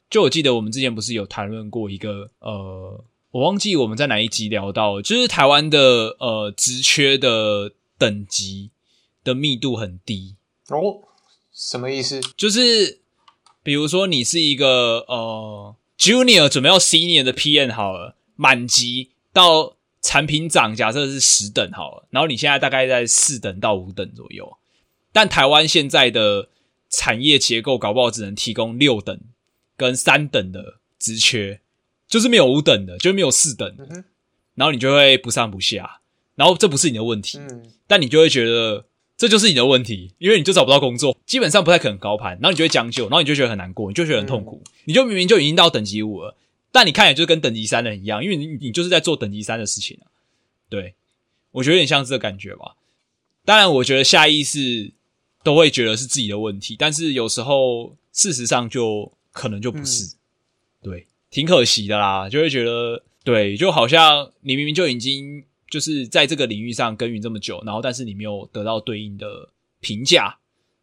[0.09, 8.71] 就我记得我们之前不是有谈论过一个呃，我忘记我们在哪一集聊到，就是台湾的呃职缺的等级
[9.23, 10.37] 的密度很低，
[10.69, 11.03] 哦，
[11.53, 12.21] 什么意思？
[12.37, 13.01] 就是
[13.63, 24.57] 比如说你是一个呃 junior 准备要 senior 的 PM 好了，满级到产品长假设是十等好了，然后你现在大概在四等到五等左右，
[25.13, 26.49] 但台湾现在的
[26.89, 29.21] 产业结构搞不好只能提供六等
[29.77, 31.61] 跟三等的职缺，
[32.09, 34.05] 就是没有五等的，就没有四等的，嗯，
[34.55, 36.01] 然后你就会不上不下，
[36.35, 38.87] 然后这不是你的问题，嗯但你就会觉得
[39.17, 46.37] 这就是你的问题，因为你就找不到工作，基本上不太可能高攀，然后你就会将就，然后你就觉得很难过，你就觉得很痛苦，你就明明就已经到等级五了，
[46.71, 50.07] 但你看起来就是跟等级三的人一样，因为你你就是在做等级三的事情啊。
[50.69, 50.95] 对，
[51.51, 52.77] 我觉得有点像这个感觉吧。
[53.45, 54.93] 当然，我觉得下意识
[55.43, 60.17] 都会觉得是自己的问题，但是有时候事实上就可能就不是，
[60.83, 69.49] 对，挺可惜的啦，就会觉得对，就好像你明明就已经就是在这个领域上耕耘这么久，然后但是你没有得到对应的
[69.81, 70.39] 评价，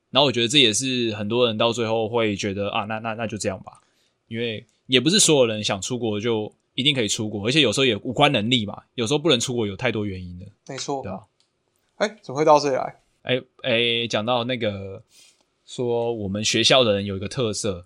[0.10, 3.82] 然后我觉得这也是很多人到最后会觉得啊，那那那就这样吧，
[4.28, 11.12] 因为也不是所有人想出国就一定可以出国，而且有时候也无关能力嘛，有时候不能出国有太多原因的，没错对。
[11.12, 11.26] 吧、
[11.98, 13.02] 哎，怎么会到这里来？
[13.28, 15.04] 哎哎，讲到那个
[15.66, 17.86] 说我们学校的人有一个特色，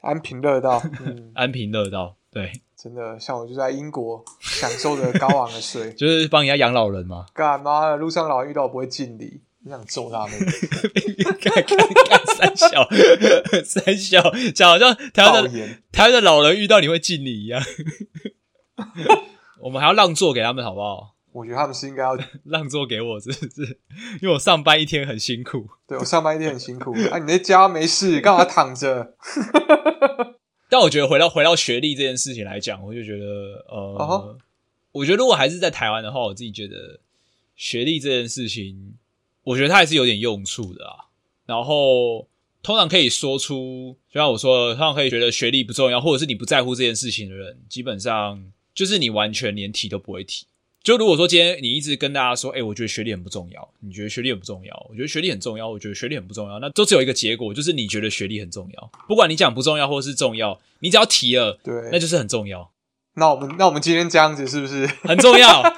[0.00, 7.26] 安平乐道，嗯，安平乐道，对，真的，像我就在英国享受着高昂的税，就是帮人家养老人嘛。
[7.34, 10.38] 干妈的路上老人遇到我不会敬礼，你想揍他们？
[11.40, 12.88] 看看看三小
[13.64, 14.22] 三小，
[14.54, 15.50] 讲好像台湾的
[15.90, 17.60] 台湾的老人遇到你会敬礼一样。
[19.62, 21.15] 我们还要让座给他们，好不好？
[21.36, 23.78] 我觉得他们是应该要 让座给我，是不是？
[24.22, 25.68] 因为我上班一天很辛苦。
[25.86, 29.14] 对我上班一天很辛苦， 啊，你在家没事，干嘛躺着？
[30.70, 34.36] 但我觉得回到回到学历这件事情来讲，我就觉得呃
[34.92, 37.00] 我觉得如果还是在台湾的话，我自己觉得
[37.54, 38.94] 学历这件事情，
[39.44, 41.12] 我觉得它还是有点用处的啊。
[41.44, 42.26] 然后
[42.62, 50.46] 通常可以说出，就像我说的，通常可以觉得学历不重要，或者是你不在乎这件事情的人，基本上就是你完全连提都不会提。
[50.86, 58.90] 就如果说今天你一直跟大家说，哎、我觉得学历很不重要，你觉得学历很不重要，我觉得学历很重要，我觉得学历很不重要，那都只有一个结果，就是你觉得学历很重要。
[59.08, 62.70] 不管你讲不重要或是重要，你只要提了，对，那就是很重要，
[63.14, 64.86] 那我们那我们今天这样子是不是？
[65.02, 65.60] 很重要。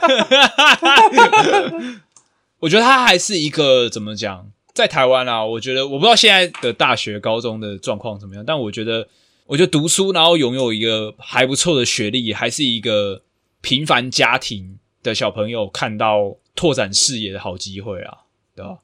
[2.60, 9.08] 我觉得它还是一个怎么讲，在台湾啊，我觉得我不知道现在的大学、高中的状况怎么样，但我觉得，
[9.46, 13.22] 我觉得读书然后拥有一个还不错的学历，还是一个
[13.62, 14.78] 平凡家庭
[15.08, 18.18] 的小朋友看到拓展视野的好机会啊，
[18.54, 18.78] 对吧？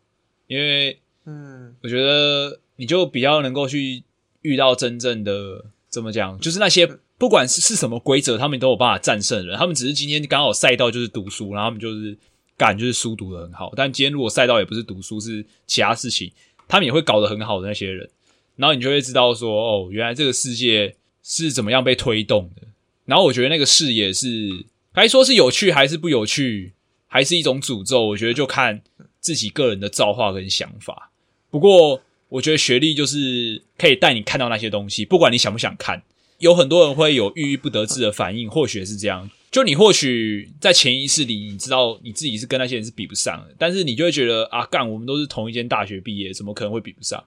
[0.46, 4.02] 因为嗯，我觉得你就比较能够去
[4.42, 9.56] 遇到真正的怎么讲，就是那些不管是是什么规则，他们都有办法战胜人。
[9.56, 12.16] 他们只是今天刚好赛道就是读书，然后他们就是
[12.56, 13.72] 干就是书读的很好。
[13.74, 16.30] 但今天如果赛道也不是读书，是其他事情，
[16.68, 18.10] 他们也会搞得很好的那些人。
[18.56, 22.62] 然后你就会知道说，哦，原来这个世界是怎么样被推动的。
[23.06, 26.72] 然后我觉得那个视野是该说是有趣还是不有趣，
[27.06, 28.82] 还是一种诅咒，我觉得就看
[29.20, 31.10] 自己个人的造化跟想法。
[31.50, 36.02] 不过，我觉得学历就是可以带你看到那些东西，不管你想不想看。
[36.38, 39.30] 有很多人会有郁郁不得志的反应，或许是这样。
[39.52, 47.22] 就你或许在潜意识里，你知道你自己是跟那些人是比不上的，但是你就会觉得啊，干，我们都是同一间大学毕业，怎么可能会比不上？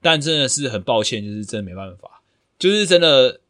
[0.00, 2.22] 但真的是很抱歉，就是真的没办法，
[2.56, 3.40] 就是真的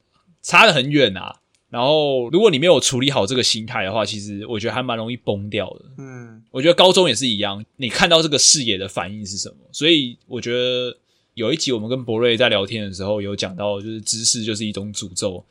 [0.41, 1.41] 差得很远啊。
[1.73, 5.85] 然后，如果你没有处理好这个心态的话，其实我觉得还蛮容易崩掉的。
[5.97, 9.57] 嗯，我觉得高中也是一样，你看到这个视野的反应是什么？
[9.73, 10.95] 所以我觉得
[11.33, 15.43] 有一集我们跟博瑞在聊天的时候有讲到，就是知识就是一种诅咒，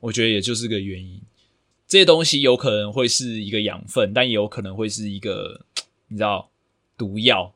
[0.00, 1.18] 我觉得也就是个原因。
[1.88, 5.64] 这些东西有可能会是一个养分，但也有可能会是一个
[6.08, 6.50] 你知道
[6.98, 7.54] 毒药，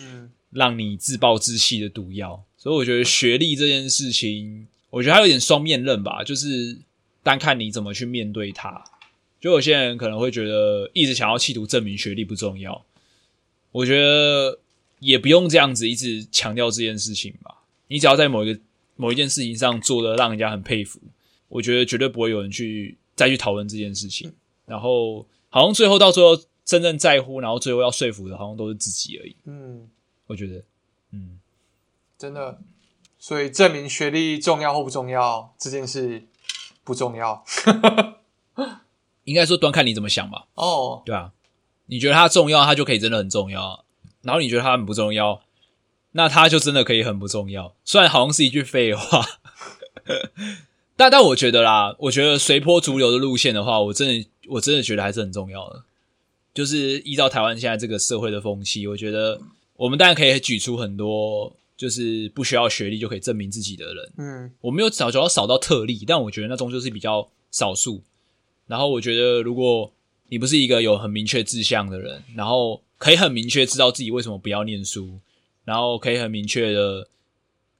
[0.00, 2.44] 嗯， 让你自暴自弃的毒药。
[2.56, 6.78] 所以我觉得学历这件事情，我觉得它有点双面刃吧，就是
[7.28, 8.82] 单看你怎么去面对它。
[9.38, 12.84] 就有些人可能会觉得一直想要企图证明学历不重要，
[13.70, 14.58] 我我觉得
[14.98, 17.62] 也不用这样子一直强调这件事情吧。
[17.86, 18.60] 你只要在某一个
[18.96, 21.00] 某一件事情上做的让人家很佩服，
[21.48, 24.32] 我觉得绝对不会有人去再去讨论这件事情。
[24.66, 29.36] 然后好像最后到最后真正在乎，然后最后要说服的，好像都是自己而已。
[29.44, 29.88] 嗯，
[30.26, 30.64] 我觉得，
[31.12, 31.38] 嗯，
[32.18, 32.58] 真的。
[33.20, 36.24] 所以证明学历重要或不重要这件事
[36.88, 37.44] 不重要。
[39.24, 40.46] 应该说端看你怎么想吧。
[40.54, 41.32] 哦，对啊，
[41.84, 43.84] 你觉得它重要，它就可以真的很重要；
[44.22, 45.42] 然后你觉得它很不重要，
[46.12, 47.74] 那它就真的可以很不重要。
[47.84, 49.22] 虽然好像是一句废话，
[50.96, 55.82] 但但我觉得啦，我觉得随波逐流的路线的话，我真的我真的觉得还是很重要的。
[56.54, 59.38] 就是依照台湾现在这个社会的风气，我觉得
[59.76, 64.12] 我们当然可以举出很多就是不需要学历就可以证明自己的人。
[64.18, 68.02] 嗯我没有找找到少到特例，但我觉得那终究是比较少数。
[68.66, 69.90] 然后我觉得，如果
[70.28, 75.20] 你不是一个有很明确志向的人，然后可以很明确知道自己为什么不要念书，
[75.64, 77.08] 然后可以很明确的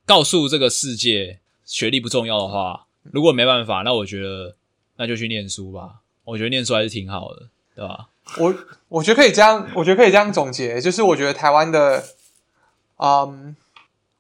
[0.07, 4.57] 告诉这个世界学历不重要的话，如果没办法，那我觉得
[4.97, 5.97] 那就去念书吧。
[6.25, 8.09] 我觉得念书还是挺好的，对吧？
[8.39, 8.55] 我
[8.89, 12.05] 我觉得可以这样，我觉得可以这样总结，就是我觉得台湾的，
[12.97, 13.57] 嗯，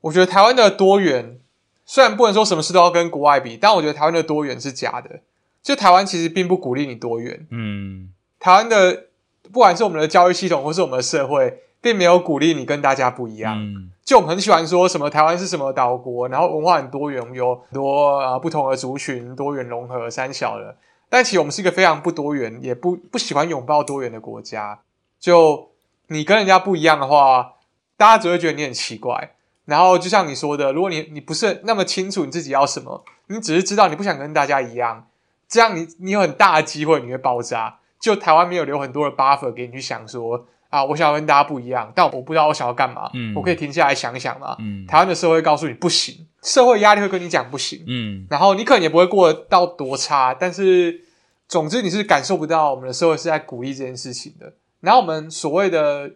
[0.03, 1.39] 我觉得台湾的多元，
[1.85, 5.21] 虽然不能说什么事都要跟国外比，但我觉得台湾的多元是假的。
[5.61, 9.09] 就台湾其实并不鼓励你多元，嗯台湾的
[9.53, 13.59] 不管是我们的教育系统或是我们的社会，并没有鼓励你跟大家不一样。
[13.59, 20.75] 嗯就我们很喜欢说什么台湾是什么岛国，然后文化很多元，我们有很多呃不同的族群，多元融合三小的。
[21.11, 24.81] 但其实我们是一个非常不多元，也不不喜欢拥抱多元的国家。
[25.21, 25.71] 就
[26.07, 27.57] 你跟人家不一样的话，
[27.99, 29.35] 大家只会觉得你很奇怪。
[29.69, 35.07] 然后就像你说的，如果你你不是那么清楚你自己要什么，你只是知道你不想跟大家一样，
[35.47, 37.79] 这样你你有很大的机会你会爆炸。
[38.01, 44.57] 就台湾没有留很多的 buffer 给你去想说啊，我想要跟大家不一样，但我不知道我想要干嘛，嗯我可以停下来想一想嘛。
[44.61, 51.03] 嗯台湾的社会告诉你不行，社会压力会跟你讲不行，嗯然后你可能也不会过得到多差，但是
[51.49, 54.55] 总之你是感受不到我们的社会是在鼓励这件事情的。
[54.81, 56.13] 然后我们所谓的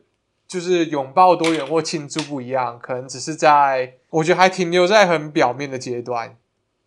[0.53, 6.37] 就是拥抱多元或庆祝不一样，可能只是在我觉得还停留在很表面的阶段，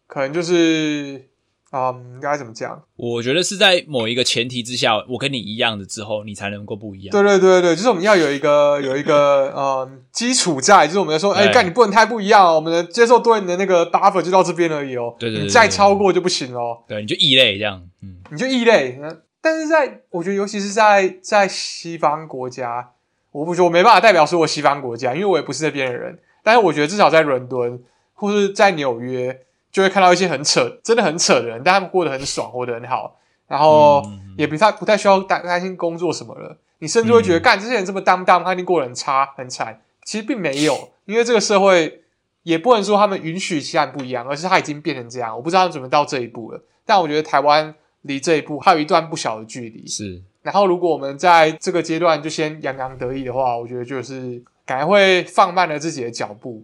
[0.05, 1.25] 可能就是
[1.71, 2.83] 嗯该怎么讲？
[2.95, 7.11] 我觉得是在某一个前提之下，我跟你一样的之后，你才能够不一样。
[7.11, 16.83] 对对对对，就是我们要有一个有一个嗯基础在，就是我们要说，哎，对干你不能太不一样哦，我们的接受多元的那个 buffer 就到这边而已哦，对对对你再超过就不行哦。
[16.87, 17.81] 对，你就异类这样。
[18.03, 18.99] 嗯你就异类。
[19.01, 22.93] 嗯但是在我觉得，尤其是在在西方国家，
[23.35, 26.17] 我不说我没办法代表所有西方国家，因为我也不是那边的人。
[26.41, 27.83] 但是我觉得至少在伦敦
[28.13, 29.41] 或是在纽约，
[29.73, 33.17] 就会看到一些很扯，真的很扯的人，但他们过得很爽，活得很好，
[33.49, 36.57] 然后嗯也不太不太需要担担心工作什么了。
[36.79, 39.81] 你甚至会觉得，嗯干这些人这么当当，他一定过得很差很惨。
[40.05, 42.03] 其实并没有，因为这个社会
[42.43, 45.35] 也不能说他们允许其他人不一样，而是他已经变成这样。
[45.35, 49.85] 我不知道他们怎么到这一步了，但我觉得台湾离这一步还有一段不小的距离。
[49.87, 56.63] 是，然后，如果我们在这个阶段就先洋洋得意的话，我觉得就是感觉会放慢了自己的脚步，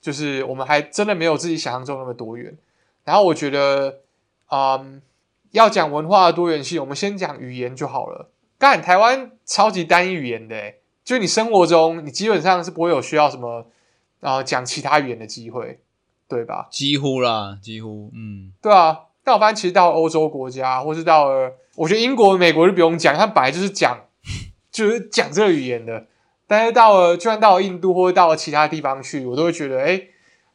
[0.00, 2.56] 就是我们还真的没有自己想象中那么多元。
[3.04, 3.98] 然后，我觉得，
[4.50, 5.02] 嗯，
[5.50, 8.30] 要讲文化的多元性，我们先讲语言就好了。
[8.58, 13.66] 干，台湾超级单一语言的，诶就你生活中你基本上是不会有需要什么
[14.20, 15.78] 呃讲其他语言的机会，
[16.26, 16.68] 对吧？
[16.70, 23.98] 几乎啦，几乎，嗯对啊，但我发现其实到欧洲国家，或是到了，我觉得英国、美国就不用讲，他本来就是讲，
[24.70, 26.06] 就是讲这个语言的。
[26.46, 30.02] 但是到了，就算到了印度或者到了其他地方去，我都会觉得，哎，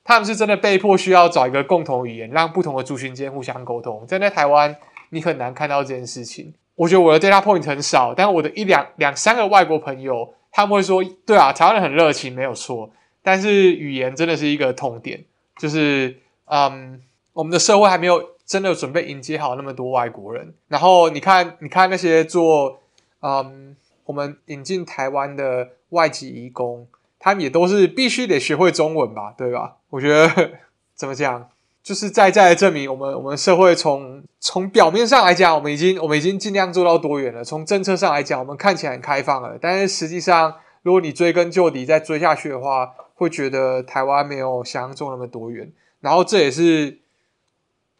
[0.03, 4.05] 他们是真的被迫需要找一个共同语言，让不同的族群间互相沟通。
[4.09, 4.75] 但在台湾，
[5.11, 6.53] 你很难看到这件事情。
[6.75, 12.91] 我觉得我的 data point 很少，但我的一两两三个外国朋友，他们会说，对啊，台湾人很热情，没有错。
[13.23, 15.23] 但是语言真的是一个痛点，
[15.57, 17.01] 就是嗯，
[17.31, 20.53] 我们的社会还没有真的准备迎接好那么多外国人。
[20.67, 22.79] 然后你看，你看那些做
[23.21, 23.75] 嗯，
[24.05, 26.87] 我们引进台湾的外籍移工，
[27.17, 29.77] 他们也都是必须得学会中文吧，对吧？
[29.89, 30.51] 我觉得
[30.93, 31.49] 怎么讲，
[31.81, 37.43] 就是在在证明我们我们社会从从表面上来讲，我们已经我们已经尽量做到多元了。
[37.43, 45.71] 从政策上来讲，我们看起来很开放了，但是实际上，如果你追根究底再追下去的话，会觉得台湾没有想象中那么多元。
[46.01, 46.99] 然后这也是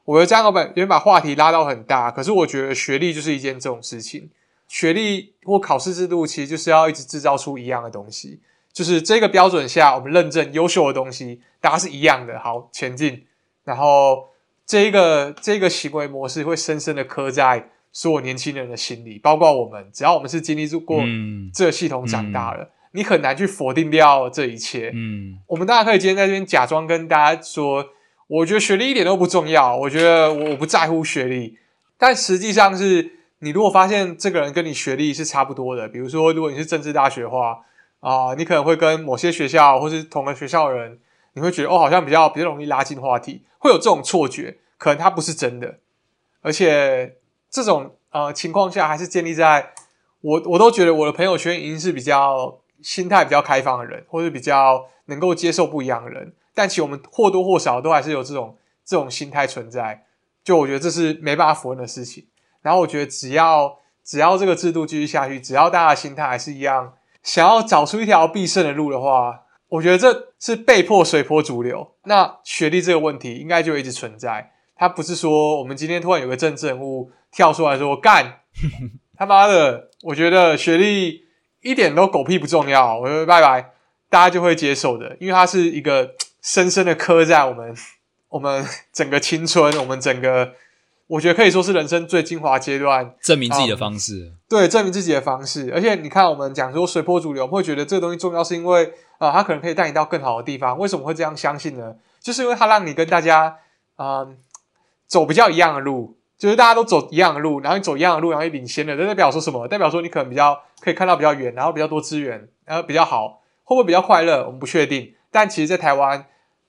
[0.05, 4.29] 我觉得张老板有点把话题拉到很大，可是我觉得学历就是一件这种事情。
[4.67, 8.39] 学历或考试制度其实就是要一直制造出一样的东西，
[8.73, 13.25] 就是这个标准下，我们认证优秀的东西，大家是一样的，好前进。
[13.63, 14.29] 然后
[14.65, 24.91] 这一个这个行为模式会深深的刻在所有年轻人的心里，包括我们，只要我们是经历过嗯这个系统长大了，你很难去否定掉这一切。
[24.93, 27.85] 嗯我们大家可以今天在这边假装跟大家说，
[28.27, 31.59] 我觉得学历一点都不重要，我觉得我我不在乎学历，
[31.97, 37.59] 但实际上是你如果发现这个人跟你学历是差不多的，比如说如果你是政治大学的话，
[37.99, 40.99] 啊、你可能会跟某些学校或是同个学校的人，
[41.33, 45.79] 你会觉得哦，好像比较比较容易拉近话题，会有这种错觉，可能他不是真的，
[46.41, 47.17] 而且
[47.49, 49.73] 这种呃情况下还是建立在
[50.21, 56.33] 我我都觉得我的朋友圈已经是比较心态比较开放的人，或者比较能够接受不一样的人。
[56.55, 60.05] 但其实我们或多或少都还是有这种这种心态存在，
[60.43, 62.25] 就我觉得这是没办法否认的事情。
[62.63, 71.91] 然后我觉得只要只要这个制度继续下去，只要大家的心态还是一样，想要找出一条必胜的路的话，我觉得这是被迫随波逐流。
[72.05, 74.51] 那学历这个问题应该就一直存在。
[74.77, 78.41] 它不是说我们今天突然有个政治人物跳出来说干
[79.17, 81.23] 他妈的，我觉得学历
[81.61, 83.71] 一点都狗屁不重要，我说拜拜，
[84.09, 86.13] 大家就会接受的，因为它是一个
[86.45, 87.75] 深深的刻在我们
[88.29, 90.53] 我们整个青春，我们整个
[91.07, 94.31] 我觉得可以说是人生最精华阶段，证明自己的方式。
[94.47, 95.71] 对证明自己的方式。
[95.73, 98.85] 而且你看，我们讲说随波逐流，我们会觉得这个东西重要，是因为
[99.17, 100.77] 啊、呃它可能可以带你到更好的地方。
[100.77, 101.95] 为什么会这样相信呢？
[102.19, 103.57] 就是因为它让你跟大家
[103.95, 104.35] 啊、呃
[105.07, 109.67] 走比较一样的路，就是大家都走一样的路，然后你走一样的路，然后你领先了，这代表说什么？
[109.67, 114.45] 代表说你可能比较可以看到比较远，然后比较多资源，然后比较好，会不会比较快乐？
[114.45, 115.13] 我们不确定。
[115.31, 116.25] 但其实，在台湾，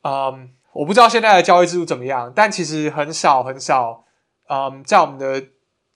[0.06, 4.04] 嗯，我不知道现在的教育制度怎么样，但其实很少很少，
[4.48, 5.42] 嗯，在我们的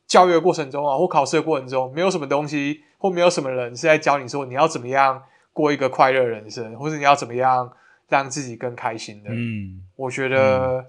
[0.06, 7.70] 教育的过程中啊，或考试的过程中，没有什么东西或没有什么人是在教你说你要怎么样过一个快乐人生，或者你要怎么样
[8.08, 9.30] 让自己更开心的。
[9.32, 10.86] 嗯我觉得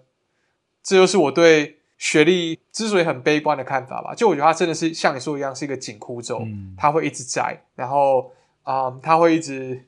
[0.81, 4.15] 这就是我对学历之所以很悲观的看法吧。
[4.15, 8.31] 就我觉得它真的是像你说一样，是一个紧箍咒，嗯它会一直在，然后
[8.63, 9.85] 啊、嗯，它会一直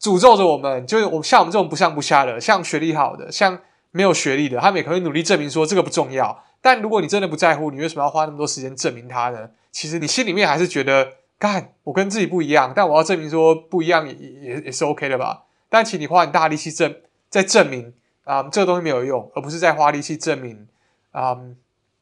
[0.00, 0.86] 诅咒着我们。
[0.86, 6.44] 就是我像我们这种不上不下的，像学历好的，像没有学历的，他们也可能努力证明说这个不重要。
[6.62, 9.50] 但如果你真的不在乎，你为什么要花那么多时间证明它呢？
[9.70, 15.44] 其实你心里面还是觉得，干，我跟自己不一样，但我要证明说不一样也也也是 OK 的吧。
[15.68, 16.94] 但其实你花很大力气证
[17.28, 17.94] 在证明
[18.24, 20.68] 啊、这个东西没有用，而不是在花力气证明
[21.12, 21.36] 啊、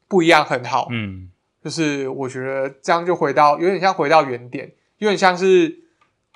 [0.09, 0.89] 不一样很好。
[0.91, 1.31] 嗯
[1.63, 5.79] 就是我觉得这样就回到有点像回到原点，有点像是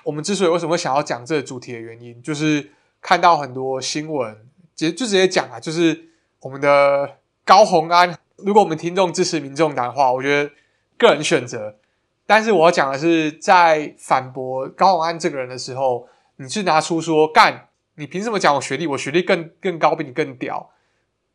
[0.03, 4.35] 我们之所以为什么想要讲这个主题的原因，就是看到很多新闻，
[4.75, 6.09] 直接就直接讲啊，就是
[6.41, 10.51] 我们的高虹安，如果我们听众支持民众党的话，我觉得
[10.97, 11.77] 个人选择。
[12.25, 18.87] 但是我要讲的是，在反驳高虹安这个人的时候，你是拿出说干，你凭什么讲我学历？
[18.87, 20.71] 我学历更更高，比你更屌。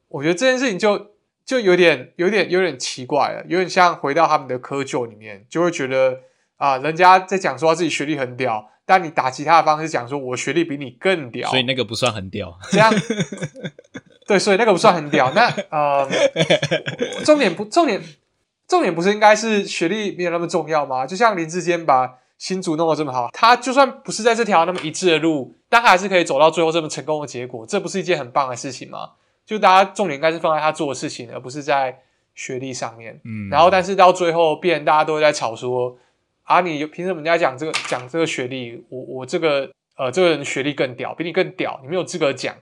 [0.08, 1.10] 我觉得这件事情就
[1.44, 6.20] 就有点有点有点奇怪了，有点像回到他们的窠臼里面，就会觉得
[6.58, 12.58] 啊、人家在讲说他自己学历很屌，但你打其他的方式讲说我学历比你更屌，所以那个不算很屌。
[12.70, 12.92] 这样，
[14.28, 15.32] 对，所以那个不算很屌。
[15.32, 16.06] 那呃，
[17.24, 18.02] 重点不重点
[18.66, 21.06] 重点不是应该是学历没有那么重要吗？
[21.06, 29.10] 就像林志坚把新竹弄得这么好，他就算不是在这条那么一致的路，但他还是可以走到最后这么成功的结果，这不是一件很棒的事情吗？
[29.46, 32.00] 就大家重点应该是放在他做的事情，而不是在
[32.34, 33.18] 学历上面。
[33.24, 35.96] 嗯，然后，但是到最后，变成大家都会在吵说
[36.48, 38.82] 啊，你凭什么人家讲这个讲这个学历？
[38.88, 42.56] 我我这个呃，这个人学历更屌，比你更屌，你没有资格讲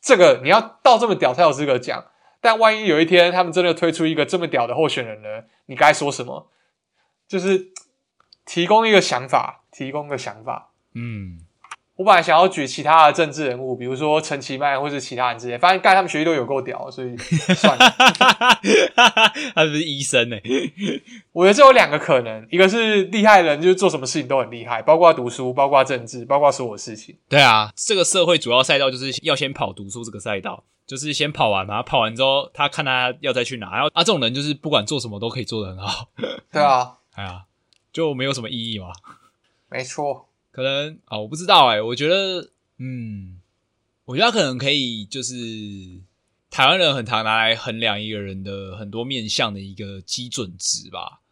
[0.00, 2.06] 这个，你要到这么屌才有资格讲。
[2.40, 5.44] 但万一有一天他们真的推出一个这么屌的候选人呢？
[5.66, 6.48] 你该说什么？
[7.26, 7.72] 就是
[8.44, 10.70] 提供一个想法，提供个想法。
[10.94, 11.43] 嗯
[11.96, 17.90] 我本来想要举其他的政治人物，比如说陈其迈或是其他人之类，发现干他们学历都有够屌，所以算了。
[19.54, 20.40] 他不是医生欸呢、
[21.32, 27.16] 我觉得这有两个可能，一个是厉害的人就是做什么事情都很厉害，包括读书，包括政治，包括所有事情。
[27.28, 36.08] 对啊，这个社会主要赛道就是要先跑读书这个赛道，就是先跑完嘛，跑完之后他看他要再去哪，然后啊这种人就是不管做什么都可以做得很好，
[36.50, 37.44] 对啊， 哎呀，
[37.92, 38.86] 就没有什么意义嘛。
[39.70, 40.26] 没错。
[40.54, 43.40] 可能啊，我不知道哎、我觉得，嗯，
[44.04, 45.34] 我觉得他可能可以，就是
[46.48, 51.22] 台湾人很常拿来衡量一个人的很多面向的一个基准值吧。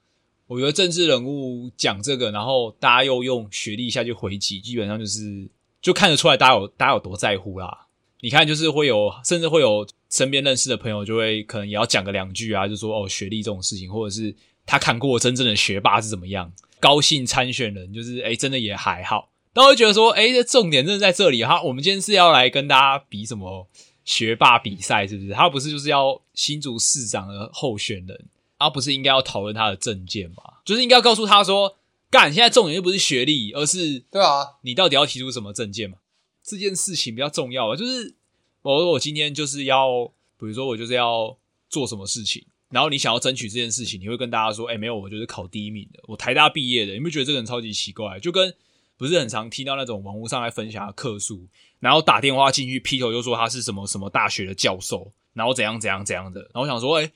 [0.49, 5.49] 我觉得政治人物讲这个，然后大家又用学历下去回击，基本上就是
[5.81, 7.87] 就看得出来大家有大家有多在乎啦。
[8.23, 14.35] 你看，就是会有，甚至会有身边认识的朋友就会可能也要讲个两句啊，就说哦学历这种事情，或者是
[14.67, 16.53] 他看过真正的学霸是怎么样。
[16.83, 21.63] 高兴参选人就是哎，真的也还好，但我会觉得说，哎，这重点真的在这里哈。
[21.63, 23.69] 我们今天是要来跟大家比什么
[24.05, 25.31] 学霸比赛，是不是？
[25.31, 28.25] 他不是就是要新竹市长的候选人，
[28.59, 30.43] 而不是应该要讨论他的政见嘛？
[30.65, 31.77] 就是应该要告诉他说，
[32.11, 35.99] 干，现在重点又不是学历，而是对啊，你到底要提出什么证件嘛？
[36.43, 37.77] 这件事情比较重要啊。
[37.77, 38.17] 就是
[38.63, 40.07] 我我今天就是要，
[40.37, 41.39] 比如说我就是要
[41.71, 46.95] 做什么事情，然后你想要争取这件事情，你会跟大家说，哎、没有，我就是考第一名的，我台大毕业的。
[46.95, 48.19] 有没有觉得这个人超级奇怪？
[48.19, 48.53] 就跟
[48.97, 51.47] 不是很常听到那种网络上来分享的客诉，
[51.81, 57.13] 然后打电话进去劈头就说他是什么什么大学的教授，然后怎样怎样怎样的，然后我想说，哎、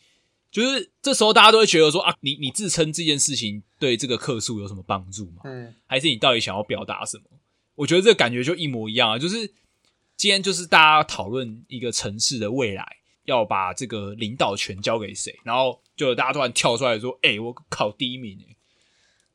[0.51, 5.43] 就是这时候大家都会觉得说啊，你你自称这件事情对这个客诉有什么帮助吗？
[5.45, 7.25] 嗯还是你到底想要表达什么？
[7.77, 9.53] 我觉得这个感觉就一模一样啊，就是
[10.17, 12.97] 今天就是大家讨论一个城市的未来，
[13.27, 18.57] 要把这个领导权交给谁，然后就大家突然跳出来说：“哎、我考第一名哎、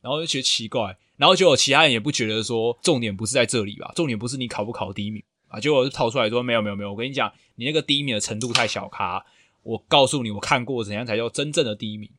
[0.02, 9.26] 然后就觉得奇怪，然后结果其他人也不觉得说重点不是在这里吧，重点不是你考不考第一名啊，结果就逃出来说：“没有没有没有，我跟你讲，你那个第一名的程度太小咖，
[9.64, 12.10] 我告诉你，我看过怎样才叫真正的第一名，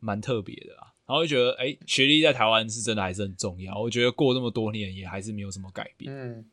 [0.00, 3.78] 蛮特别的啊。”然后就觉得，哎、学历在台湾是真的还是很重要。
[3.80, 6.12] 我觉得过这么多年也还是没有什么改变。
[6.12, 6.44] 嗯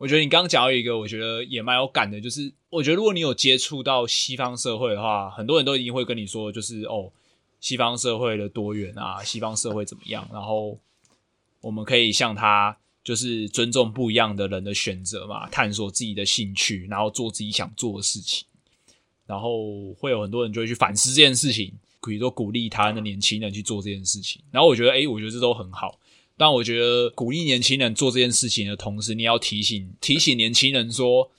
[0.00, 7.12] 我觉得你刚刚讲到一个，我觉得也蛮有感的，就是我觉得如果你有接触到西方社会的话，很多人都一定会跟你说，就是哦，
[7.60, 10.78] 西方社会的多元啊，西方社会怎么样，然后
[11.60, 12.74] 我们可以向他
[13.04, 18.46] 就是尊重不一样的人的选择嘛，探索自己的兴趣，然后做自己想做的事情，
[19.26, 25.99] 然后会有很多人就会去反思这件事情，比如说鼓励台湾的年轻人去做这件事情，然后我觉得，诶，我觉得这都很好。
[26.40, 31.30] 但我觉得鼓励年轻人做这件事情的同时，你要提醒提醒年轻人说，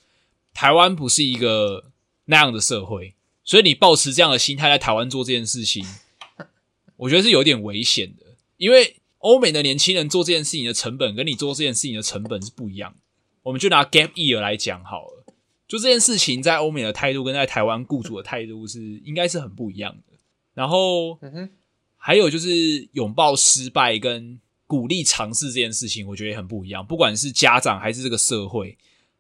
[0.54, 1.86] 台湾不是一个
[2.26, 5.84] 那样的社会，所以你抱持这样的心态在台湾做这件事情，
[6.98, 8.28] 我觉得是有点危险的，
[8.58, 13.00] 因为欧美的年轻人做这件事情的成本跟你做这件事情的成本是不一样的。
[13.42, 15.34] 我们就拿 gap year 来讲好了，
[15.68, 20.14] 就这件事情在欧美的态度跟在台湾雇主的态度是应该是很不一样的。
[20.54, 21.18] 然后
[21.98, 24.40] 还有就是拥抱失败跟
[24.72, 26.86] 鼓励尝试这件事情，我觉得也很不一样。
[26.86, 28.78] 不管是家长还是这个社会，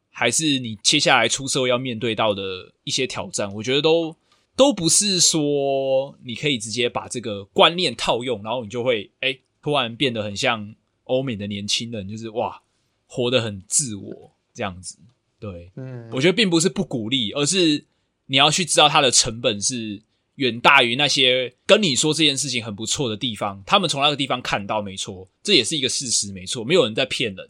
[0.10, 4.16] 还是你接下来出社会要面对到的一些挑战，我觉得都
[4.56, 10.74] 都不是说你可以直接把这个观念套用，然后你就会哎、突然变得很像
[11.04, 12.62] 欧美的年轻人，就是哇
[13.06, 15.00] 活得很自我这样子。
[15.38, 17.84] 对，嗯，我觉得并不是不鼓励，而是
[18.28, 20.02] 你要去知道它的成本是
[20.42, 27.48] 远大于那些跟你说这件事情很不错的地方，他们从那个地方看到，没错，这也是一个事实，没错，没有人在骗人。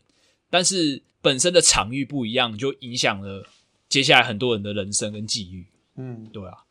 [0.50, 3.48] 但是本身的场域不一样，就影响了
[3.88, 5.66] 接下来很多人的人生跟际遇。
[5.96, 6.66] 嗯对啊，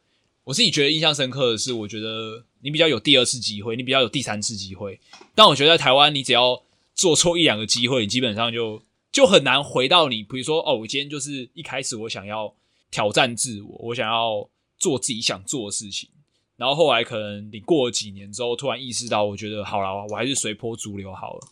[0.44, 5.00] 我自己觉得印象深刻的是，我觉得你比较有第二次机会，你比较有第三次机会。
[5.34, 6.62] 但我觉得在台湾，你只要
[6.94, 12.54] 做错一两个机会，你基本上就就很难回到你，比如说哦，我今天就是一开始我想要
[12.90, 14.46] 挑战自我，我想要
[14.80, 16.08] 做自己想做的事情，
[16.56, 21.46] 然后后来可能你过了几年之后，突然意识到，我觉得好了，我还是随波逐流好了。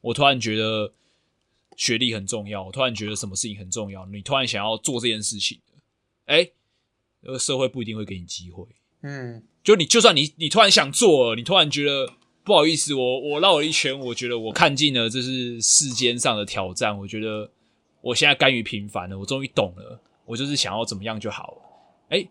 [0.00, 0.92] 我突然觉得
[1.76, 5.58] 学历很重要，我突然觉得什么事情很重要，你突然想要做这件事情，
[6.26, 6.50] 哎，
[7.22, 8.64] 这个社会不一定会给你机会。
[9.02, 12.12] 嗯就你，就算你你突然想做了，你突然觉得
[12.42, 17.50] 不好意思，我我绕了一圈，我觉得我看尽了这是世间上的挑战，我觉得
[18.02, 21.62] 我现在甘于平凡了，我终于懂了，我就是想要怎么样就好了。
[22.10, 22.28] 哎，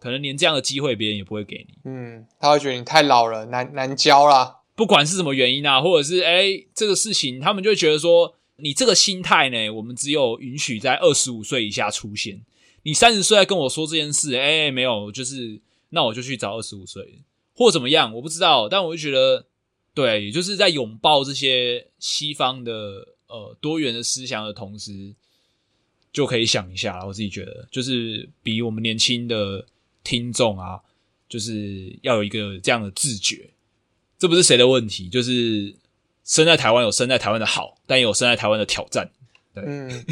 [0.00, 4.56] 可能连这样的机会别人也不会给你，嗯，他会觉得你太老了，难难教啦。
[4.74, 12.40] 不管是什么原因啊，或者是哎这个事情，他们就会觉得说你这个心态呢，我们只有允许在二十五岁以下出现。
[12.82, 17.20] 你三十岁来跟我说这件事，哎、没有，就是那我就去找二十五岁，
[17.52, 18.70] 或怎么样，我不知道。
[18.70, 19.44] 但我就觉得，
[19.92, 22.72] 对，也就是在拥抱这些西方的
[23.26, 25.14] 呃多元的思想的同时，
[26.10, 27.04] 就可以想一下啦。
[27.04, 29.66] 我自己觉得，就是比我们年轻的
[30.10, 30.80] 听众啊，
[31.28, 33.50] 就是要有一个这样的自觉。
[34.18, 35.72] 这不是谁的问题，就是
[36.24, 39.08] 生在台湾有生在台湾的好，但也有生在台湾的挑战。
[39.54, 40.04] 嗯，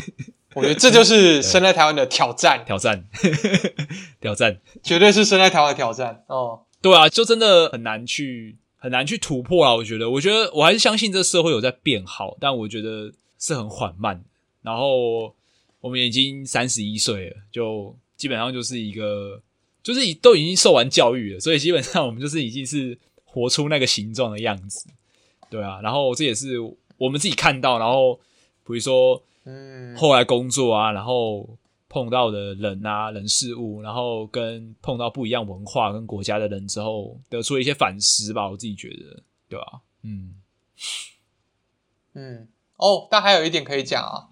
[0.55, 3.05] 我觉得这就是 生在台湾的挑战，挑战，
[4.21, 6.61] 挑战，绝对是生在台湾的挑战哦。
[6.81, 9.75] 对啊，就真的很难去很难去突破啊！
[9.75, 14.25] 我觉得，我觉得我还是相信这社会有在变好，但我觉得是很缓慢。
[14.63, 15.35] 然后
[15.81, 19.43] 我们已经三十一岁了，就基本上就是一个，
[19.83, 24.89] 就是已都已经受完教育了，所以基本上我们就是已经是活出那个形状的样子，
[25.49, 25.81] 对啊。
[25.83, 26.59] 然后这也是
[26.97, 28.17] 我们自己看到，然后
[28.67, 31.57] 比如说嗯，后来工作啊，然后
[31.89, 38.51] 碰到的人啊、人事物，然后跟碰到不一样文化跟国家的人之后，得出了一些反思吧。
[38.51, 40.35] 我自己觉得，对吧、嗯，
[42.13, 44.29] 嗯，哦，但还有一点可以讲啊，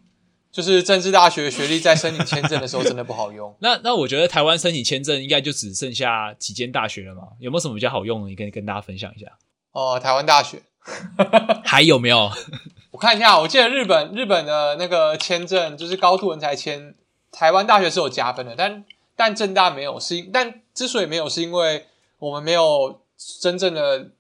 [0.57, 3.55] 就是政治大学学历在申请签证的时候真的不好用。
[3.61, 7.25] 那那我觉得台湾申请签证应该就只剩下几间大学了嘛？
[7.39, 8.31] 有没有什么比较好用的？
[8.31, 9.27] 你可以跟大家分享一下。
[9.73, 10.63] 哦，台湾大学，
[11.63, 12.31] 还有没有？
[12.91, 16.95] 我看一下，我记得日本日本的那个签证就是高度人才签，
[17.31, 18.83] 台湾大学是有加分的，但
[19.15, 21.85] 但正大没有，是因但之所以没有，是因为
[22.19, 23.03] 我们没有
[23.43, 24.13] 真正的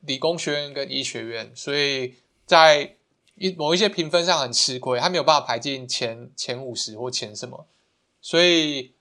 [0.00, 2.14] 理工学院跟医学院，所以
[2.46, 2.96] 在
[3.42, 7.66] 一某一些评分上很吃亏，他没有办法排进前前五十或前什么，
[8.20, 8.92] 所以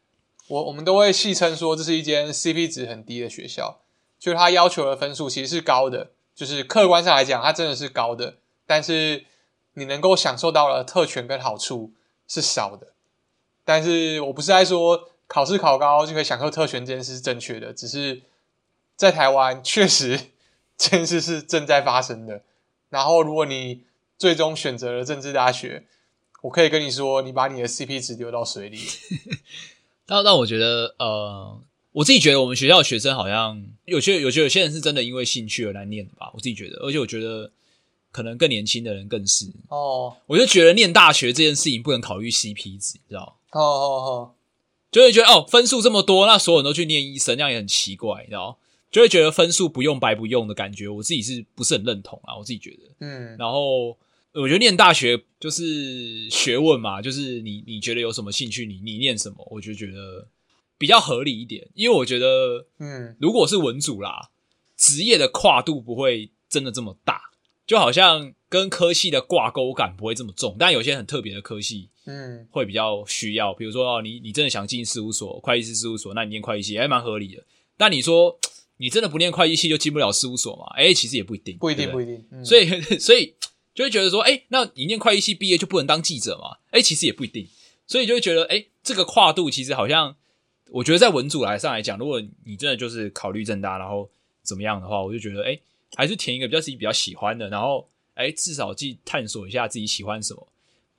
[0.48, 3.82] 我我们都会戏称说这是一间 CP 值很低的学校，
[4.18, 9.26] 就是他要求的分数其实是高的，就是客观上来讲，它真的是高的，但是
[9.76, 11.92] 你能够享受到的特权跟好处
[12.28, 12.88] 是少的。
[13.64, 18.24] 但是我不是在说考试考高就可以享受特权这件事是正确的，只是
[18.96, 20.20] 在台湾确实
[20.76, 22.42] 这件事是正在发生的。
[22.89, 23.84] 然后如果你
[24.22, 25.88] 最终选择了政治大学，
[26.43, 28.78] 我可以跟你说，你把你的 CP 值丢到水里。
[30.05, 31.59] 但但我觉得，呃，
[31.93, 36.30] 我自己觉得我们学校的学生好像有些有些有些人是真的因为兴趣而来念的吧。
[36.36, 37.51] 我自己觉得，而且我觉得
[38.11, 39.47] 可能更年轻的人更是。
[39.69, 43.39] 哦我就觉得念大学这件事情不能考虑 CP 值，你知道？
[43.53, 44.36] 哦哦
[44.91, 48.59] 就会觉得哦，分数这么多，那所有人都去念医生，那样也很奇怪，你知道？
[48.91, 52.36] 就会觉得分数不用白不用的感觉，我自己是不是很认同啊？
[52.38, 52.78] 我自己觉得。
[52.99, 53.97] 嗯然后
[54.34, 60.27] 我觉得念大学就是学问嘛，就是你你觉得有什么兴趣，你你念什么，我就觉得
[60.77, 61.67] 比较合理一点。
[61.73, 64.29] 因为我觉得嗯如果是文组啦，
[64.77, 67.21] 职业的跨度不会真的这么大，
[67.67, 70.55] 就好像跟科系的挂钩感不会这么重。
[70.57, 77.43] 但有些很特别的科系嗯会比较需要，比如说哦，你你真的想进事务所，会计师事务所，那你念会计系还蛮合理的。
[77.77, 78.39] 但你说
[78.77, 80.65] 你真的不念会计系就进不了事务所嘛？
[80.75, 82.25] 哎，其实也不一定，不一定不一定。
[82.32, 82.65] 嗯所以
[82.97, 83.36] 所以
[83.74, 86.57] 就会觉得说，哎、那你念会计系毕业就不能当记者嘛？
[86.72, 87.47] 哎、其实也不一定，
[87.88, 90.15] 所以就会觉得，哎、这个跨度其实好像，
[90.69, 94.09] 我觉得在文组来上来讲，如果你真的就是考虑正大，然后
[94.43, 95.59] 怎么样的话，我就觉得，哎、
[95.95, 100.47] 还是填一个比较自己比较喜欢的，然后，哎、至少去探索一下自己喜欢什么，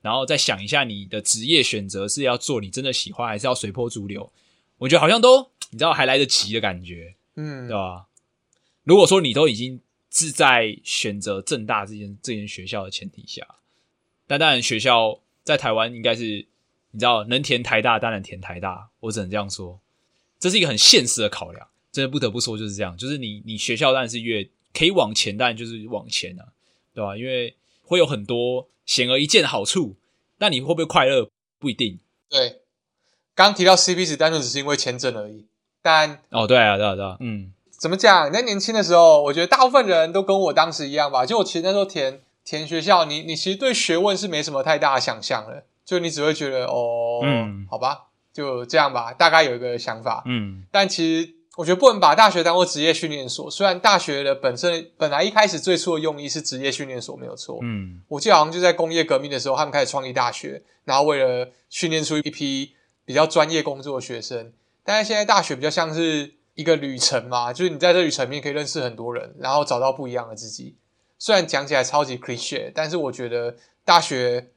[0.01, 4.33] 然后再想一下你的职业选择是要做你真的喜欢，还是要随波逐流？
[4.79, 7.15] 我觉得好像都你知道还来得及的感觉。
[7.37, 8.07] 嗯对吧？
[8.85, 9.81] 如果说你都已经
[10.13, 13.47] 是在选择正大这间这间学校的前提下，
[14.27, 16.47] 但当然学校在台湾应该是
[16.91, 19.81] 你知道能填台大当然填台大，我只能这样说，
[20.39, 26.53] 这是一个很现实的考量，真的不得不说就是这样，就是你你学校当然是越可以往前，当然就是往前啊，
[26.95, 27.17] 对吧？
[27.17, 29.97] 因为会有很多显而易见的好处，
[30.37, 31.99] 但你会不会快乐不一定。
[32.29, 32.61] 对，
[33.35, 35.47] 刚提到 CP 值，单纯只是因为签证而已。
[35.81, 37.53] 但哦，对啊，对啊，对啊，嗯
[37.83, 38.31] 怎么讲？
[38.31, 41.27] 你在年轻的时候，我觉得大部分人都跟我当时一样吧。
[41.27, 50.23] 就我其实那时候填填学校，你你其实对学问是没什么太大的想象了，就你只会觉得哦，嗯好吧，就这样吧，大概有一个想法。
[50.27, 53.51] 嗯但其实我觉得不能把大学当做职业训练所。
[53.51, 62.75] 虽然大学的本身本来一开始最初的用意是职业训练所没有错，嗯我记得好像就在工业革命的时候，他们开始创立大学，然后为了训练出一批
[63.05, 64.53] 比较专业工作的学生。
[64.85, 70.77] 但是现在大学比较像是一个旅程嘛，就是你在这旅程里面可以认识很多人，然后找到不一样的自己。
[71.19, 74.51] 虽然讲起来超级 cliche，但是我觉得大学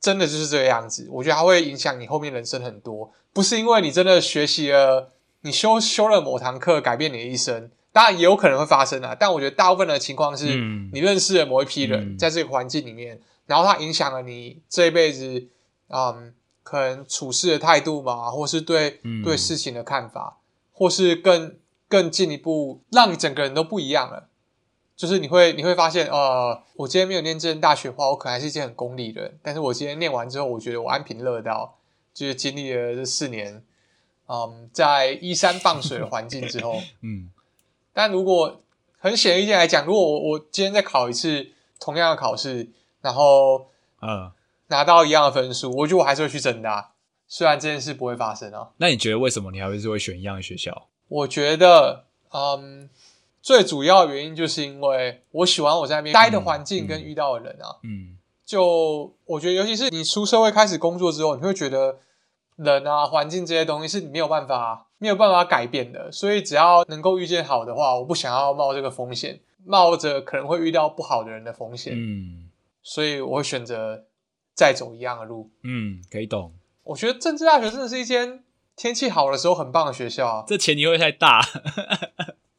[0.00, 1.08] 真的就是这个样子。
[1.10, 5.12] 我觉得它会影响你后面人生很多，不是因为你真的学习了，
[5.42, 9.16] 你修修了某堂课改变你的一生，当然也有可能会发生啊。
[9.18, 15.46] 但我觉得大部分的情况是，嗯你认识了某一批人，嗯在这个环境里面，然后它影响了你这一辈子，
[15.88, 16.34] 嗯，
[16.64, 20.39] 可能处事的态度嘛，或是对、嗯对事情的看法，
[20.80, 21.58] 或是更
[21.88, 24.28] 更进一步，让你整个人都不一样了。
[24.96, 29.38] 就是你会你会发现，呃，我今天没有念正大学的话，我可能还是一件很功利的人。
[29.42, 31.76] 但是我今天念完之后，我觉得我安贫乐道，
[32.14, 33.62] 就是经历了这四年，
[34.26, 37.30] 嗯，在依山傍水的环境之后， 嗯
[37.92, 38.62] 但如果
[38.98, 42.70] 很显而易见来讲，如果我我今天再考一次同样的考试，
[43.02, 43.66] 然后
[44.00, 44.32] 嗯。
[44.70, 46.92] 拿到一样的分数，我觉得我还是会去正大，
[47.32, 48.70] 虽然这件事不会发生啊。
[48.78, 50.88] 那你觉得为什么你还会是会选一样的学校？
[51.06, 52.90] 我觉得，嗯，
[53.40, 57.78] 最主要原因就是因为我喜欢我在那边待的环境跟遇到的人啊。
[57.84, 62.00] 嗯就我觉得，尤其是你出社会开始工作之后，你会觉得
[62.56, 66.10] 人啊、环境这些东西是你没有办法、没有办法改变的。
[66.10, 72.50] 所以只要能够遇见好的话，我不想要冒这个风险，冒着可能会遇到不好的人的风险，嗯
[72.82, 74.06] 所以我会选择
[74.52, 75.48] 再走一样的路。
[75.62, 76.52] 嗯，可以懂。
[76.84, 78.44] 我觉得政治大学真的是一间
[78.76, 80.44] 天气好的时候很棒的学校啊。
[80.46, 81.40] 这前提会太大。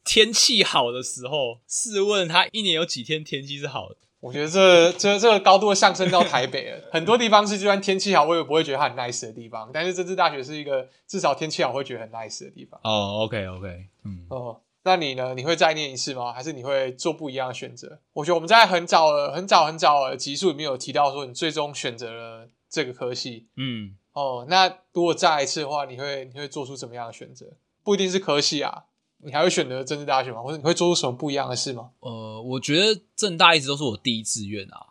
[0.04, 3.96] 天气好的时候，试问他一年有几天天气是好的？
[4.20, 9.70] 我觉得这这这个高度上升到台北了，很多地方是就算天气好，我也不会觉得它很 nice 的地方。
[9.72, 12.80] 但是政治大学是一个至少天气好会觉得很 nice 的地方。
[12.84, 15.34] 哦，OK OK，嗯，哦，那你呢？
[15.34, 16.32] 你会再念一次吗？
[16.32, 18.00] 还是你会做不一样的选择？
[18.12, 23.48] 我觉得我们在很早的、很早、很早的集数里面有提到说，你最终选择了这个科系。
[23.56, 27.46] 嗯，哦，那如果再来一次的话，你会你会做出怎么样的选择？
[27.82, 28.84] 不一定是科系啊，
[29.18, 30.42] 你还会选择政治大学吗？
[30.42, 31.90] 或者你会做出什么不一样的事吗？
[32.00, 34.86] 呃，我觉得政大一直都是我第一志愿啊，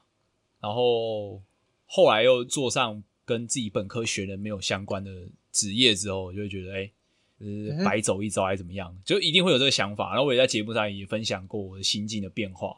[0.59, 1.41] 然后
[1.85, 5.11] 后来又做上跟自己本科学的没有相关的
[5.51, 6.91] 职业之后，我就会觉得，哎、
[7.39, 10.09] 呃，白走一遭还是怎么样，就一定会有这个想法。
[10.09, 12.75] 然后我也在节目上也分享过我的心境的变化，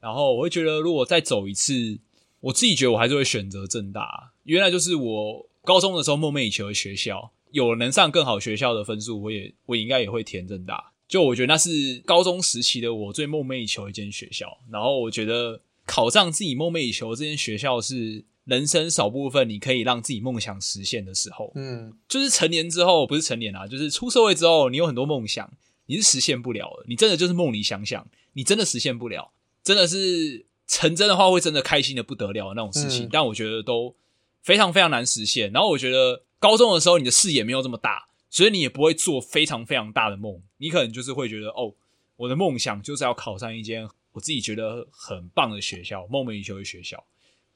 [0.00, 1.98] 然后我会觉得，如果再走一次，
[2.40, 7.30] 我自己觉得我还是会选择正大，因为那就是我高中的时候梦寐以求的学校。
[7.50, 10.92] 有能上更好学校的分数，我也我应该也会填正大。
[11.06, 14.58] 就我觉得那是高中时期的我最梦寐以求的一间学校。
[14.70, 21.50] 然后我觉得考上自己梦寐以求的这间学校是人生少部分你可以让自己梦想实现的时候。
[21.54, 25.50] 嗯就是成年之后，不是成年啊，就是出社会之后，你有很多梦想，
[25.86, 26.84] 你是实现不了的。
[26.86, 29.32] 你真的就是梦里想想，你真的实现不了，
[29.64, 33.06] 真的是成真的话，会真的开心的不得了的那种事情。
[33.06, 33.94] 嗯但我觉得都
[34.48, 35.52] 非常非常难实现。
[35.52, 40.42] 然后我觉得高中的时候，你的视野没有这么大，所以你也不会做非常非常大的梦。
[40.56, 41.74] 你可能就是会觉得，哦，
[42.16, 47.04] 我的梦想就是要考上一间我自己觉得很棒的学校，梦寐以求的学校。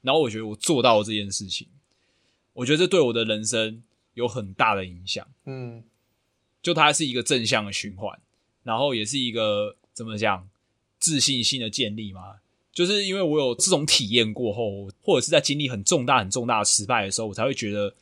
[0.02, 1.66] 然后我觉得我做到了这件事情，
[2.52, 3.82] 我觉得这对我的人生
[4.12, 5.26] 有很大的影响。
[5.46, 5.82] 嗯
[6.60, 8.20] 就它是一个正向的循环，
[8.64, 10.46] 然后也是一个怎么讲
[11.00, 12.41] 自信心的建立嘛。
[12.72, 17.94] 就是因为我有这种体验过后，或者是在经历很重大、很重大的失败的时候，我才会觉得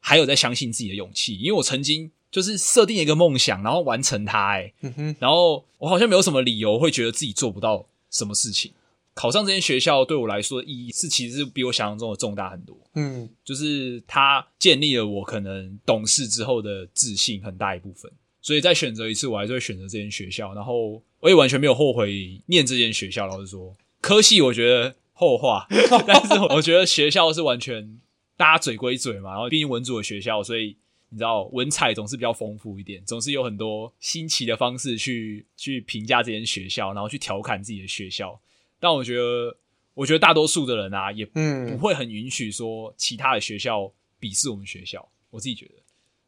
[0.00, 1.38] 还有在相信自己的勇气。
[1.38, 8.72] 因为我曾经就是设定一个梦想，然后完成它、欸，嗯哼，然后我好像没有什么理由会觉得自己做不到什么事情。
[9.14, 12.76] 考上这间学校对我来说的意义是，其实是比我想象中的重大很多。
[12.94, 18.12] 嗯就是它建立了我可能懂事之后的自信很大一部分。
[18.42, 20.52] 所以再选择一次，我还是会选择这间学校。
[20.54, 23.26] 然后我也完全没有后悔念这间学校。
[23.26, 25.66] 老实说，科系我觉得后话，
[26.06, 28.00] 但是我觉得学校是完全
[28.36, 29.30] 大家嘴归嘴嘛。
[29.30, 30.76] 然后毕竟文组的学校，所以
[31.08, 38.38] 你知道文采总是比较丰富一点，总是有很多新奇的方式去去评价这间学校，然后去调侃自己的学校。
[38.78, 39.56] 但我觉得，
[39.94, 43.90] 我觉得大多数的人啊，也不嗯会很允许说其他的学校
[44.20, 45.08] 鄙视我们学校。
[45.30, 45.74] 我自己觉得，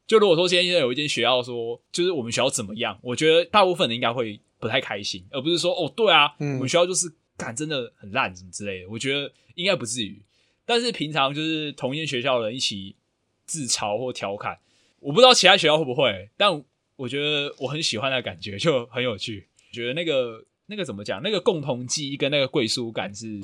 [0.06, 8.88] 就如果说今天现在有一间学校说，就是我们学校怎么样，我觉得大部分人应该会不太开心，而不是说哦，对啊，嗯我们学校就是感真的很烂什么之类的。
[8.90, 10.20] 我觉得应该不至于。
[10.66, 12.94] 但是平常就是同一间学校的人一起
[13.46, 14.58] 自嘲或调侃，
[15.00, 16.62] 我不知道其他学校会不会，但
[16.96, 19.46] 我觉得我很喜欢那个感觉，就很有趣。
[19.72, 23.40] 觉得那个那个怎么讲，那个共同记忆跟那个归属感是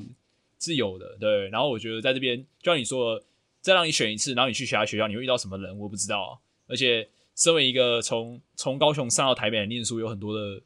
[0.59, 1.49] 是有的，对。
[1.49, 3.23] 然后我觉得在这边，就像你说，
[3.63, 6.41] 再让你选一次，然后你去其他学校，你会遇到什么人，我不知道。
[6.67, 10.61] 而且，身为一个从从高雄上到台北来念书，有很多的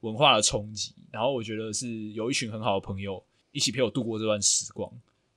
[0.00, 0.92] 文化的冲击。
[1.14, 4.90] 然后我觉得是有一群很好的朋友一起陪我度过这段时光。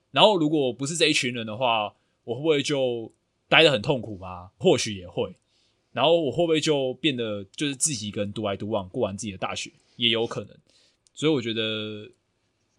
[0.10, 3.14] 然后如果不是这一群人的话，我会不会就
[3.48, 4.50] 待得很痛苦吗？
[4.58, 5.36] 或许也会。
[5.92, 10.50] 然后我会不会就变得就是自己一个人独来独往，过完自己的大学，也有可能。
[11.14, 12.10] 所以我觉得，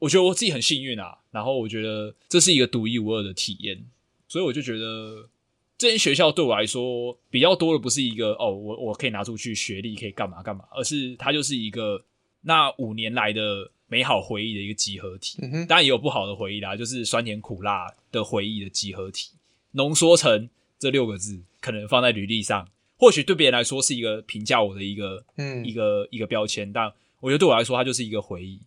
[0.00, 1.18] 我觉得我自己很幸运啊。
[1.30, 3.84] 然后我觉得这是一个独一无二的体验，
[4.26, 5.28] 所以我就觉得
[5.76, 12.04] 这间学校对我来说比较多的不是一个哦，我我可以拿出去学历可以干嘛干嘛，而是它就是一个
[12.42, 15.38] 那五年来的美好回忆的一个集合体。
[15.66, 19.30] 当然也有不好的回忆啦，就是酸甜苦辣的回忆的集合体，
[19.72, 28.60] 浓缩成这六个字，可能放在履历上，或许对别人来说是一个评价我的一个、嗯一个一个标签，但我觉得对我来说，它就是一个回忆。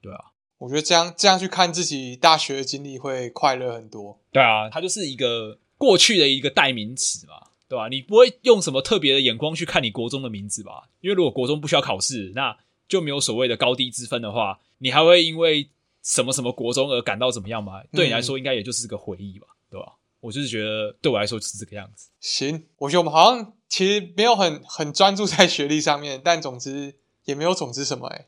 [0.00, 4.18] 对啊，我觉得这样这样去看自己大学的经历会快乐很多。
[4.30, 7.34] 对啊，它就是一个过去的一个代名词嘛，
[7.68, 10.88] 对吧、你不会用什么特别的眼光去看你国中的名字吧？
[11.00, 12.56] 因为如果国中不需要考试，那
[12.90, 15.70] 就没有所谓的高低之分的话，你还会因为
[16.02, 17.82] 什么什么国中而感到怎么样吗？
[17.92, 22.10] 对你来说，应该也就是个回忆吧，对吧、我就是觉得对我来说就是这个样子。
[22.20, 28.26] 行，我觉得我们好像其实没有很很专注在学历上面，但总之也没有总之什么哎、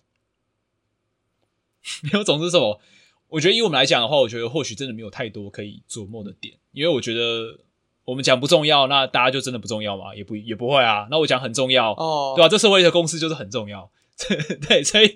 [2.05, 2.81] 没有，总之什么？
[3.29, 7.59] 我觉得以我们来讲的话，我觉得或许真的没有太多可以琢磨的点，因为我觉得
[8.05, 10.15] 我们讲不重要，那大家就真的不重要嘛？
[10.15, 11.09] 也不也不会啊。
[11.11, 13.91] 那我讲很重要，哦，对吧、这社会的公司就是很重要，
[14.69, 15.15] 对，所以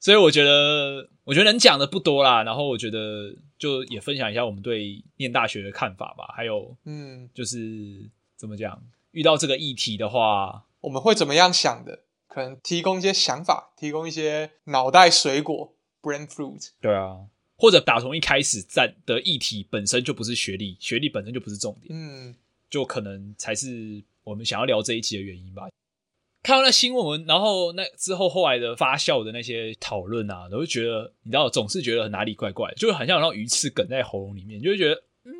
[0.00, 2.42] 所以我觉得，我觉得能讲的不多啦。
[2.42, 12.04] 然后我觉得就也分享一下我们对念大学的看法吧，还有嗯，就是怎么讲，遇到这个议题的话，我们会怎么样想的？
[12.26, 16.70] 可能提供一些想法，提供一些脑袋水果 （brain fruit）。
[16.80, 17.26] 对啊，
[17.56, 21.94] 或者打从一开始在的议题本身就不是学历，学历本身就不是重点。
[21.94, 22.34] 嗯，
[22.70, 25.68] 就可能才是我们想要聊这一期的原因吧。
[26.42, 35.32] 看到那新闻，然后那之后后来的发酵的那些讨论啊，都会觉得，你知道，总是觉得哪里怪怪，就很像有那种鱼刺梗在喉咙里面，就会觉得，嗯，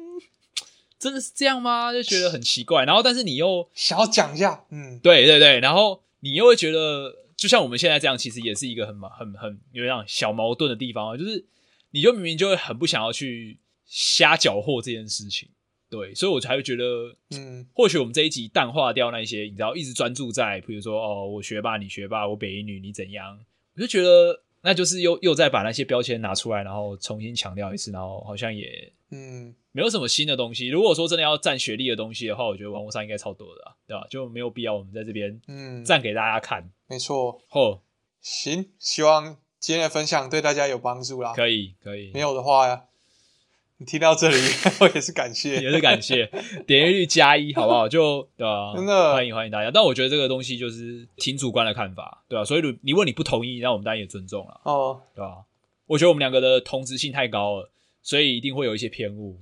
[1.01, 1.93] 真的是这样吗？
[1.93, 2.85] 就觉得很奇怪。
[2.87, 11.45] 然后，但是你又想要讲一下，嗯，对对对，然后你又会觉得，就像我们现在这样，其实也是一个很很很有点小矛盾的地方啊，就是
[11.91, 15.49] 你就明明就会很不想要去瞎搅和这件事情。
[15.93, 23.39] 对，所以我才会觉得，嗯，或许我们这一集淡化掉那些，你知道，一直专注在，比如说，哦，我学霸，你学霸，我北一女，你怎样？
[23.77, 30.69] 我就觉得，那就是又又再把那些标签拿出来，然后重新强调一次，然后好像也，嗯，没有什么新的东西。
[30.69, 34.07] 如果说真的要占学历的东西的话，我觉得网络上应该超多的，对吧？
[34.09, 36.71] 就没有必要我们在这边，嗯，占给大家看。
[36.89, 37.39] 没错。
[37.51, 37.83] 哦，
[38.23, 41.35] 行，希望今天的分享对大家有帮助啦。
[41.35, 42.85] 可以，可以，没有的话呀。
[43.83, 44.37] 你听到这里，
[44.79, 46.25] 我也是感谢，也是感谢，
[46.69, 47.89] 点击率加一， 好不好？
[47.89, 48.73] 就对啊？
[48.77, 49.73] 真的欢迎欢迎大家。
[49.73, 52.45] 但我觉得这个东西就是挺主观的看法，对吧？
[52.45, 55.39] 所以你你问你不同意，那我们当然也尊重了，哦，对吧？
[55.87, 57.71] 我觉得我们两个的同质性太高了，
[58.05, 59.37] 所以一定会有一些偏误，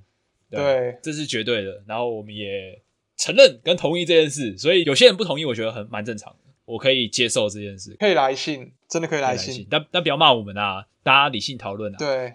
[0.51, 1.82] 对，这是绝对的。
[1.86, 2.80] 然后我们也
[3.18, 11.99] 承认跟同意这件事，所以有些人不同意，我觉得很蛮正常的，我可以接受这件事，可以来信，真的可以来来信，但但不要骂我们啊，大家理性讨论啊。
[11.99, 12.32] 对。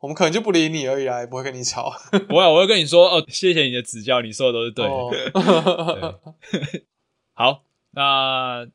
[0.00, 1.92] 我们可能就不理你而已啊，也不会跟你吵。
[2.28, 4.92] 不会，我会跟你说哦，谢谢你的指教，你说的都是对的。
[4.92, 6.82] 哦对
[7.34, 8.66] 好，那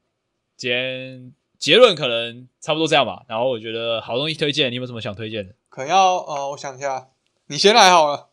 [0.57, 3.23] 今天结论可能差不多这样吧。
[3.27, 5.55] 然后我觉得好东西推荐，你有没有什么想推荐的？
[5.69, 7.09] 可能要呃，我想一下，
[7.47, 8.29] 你先来好了。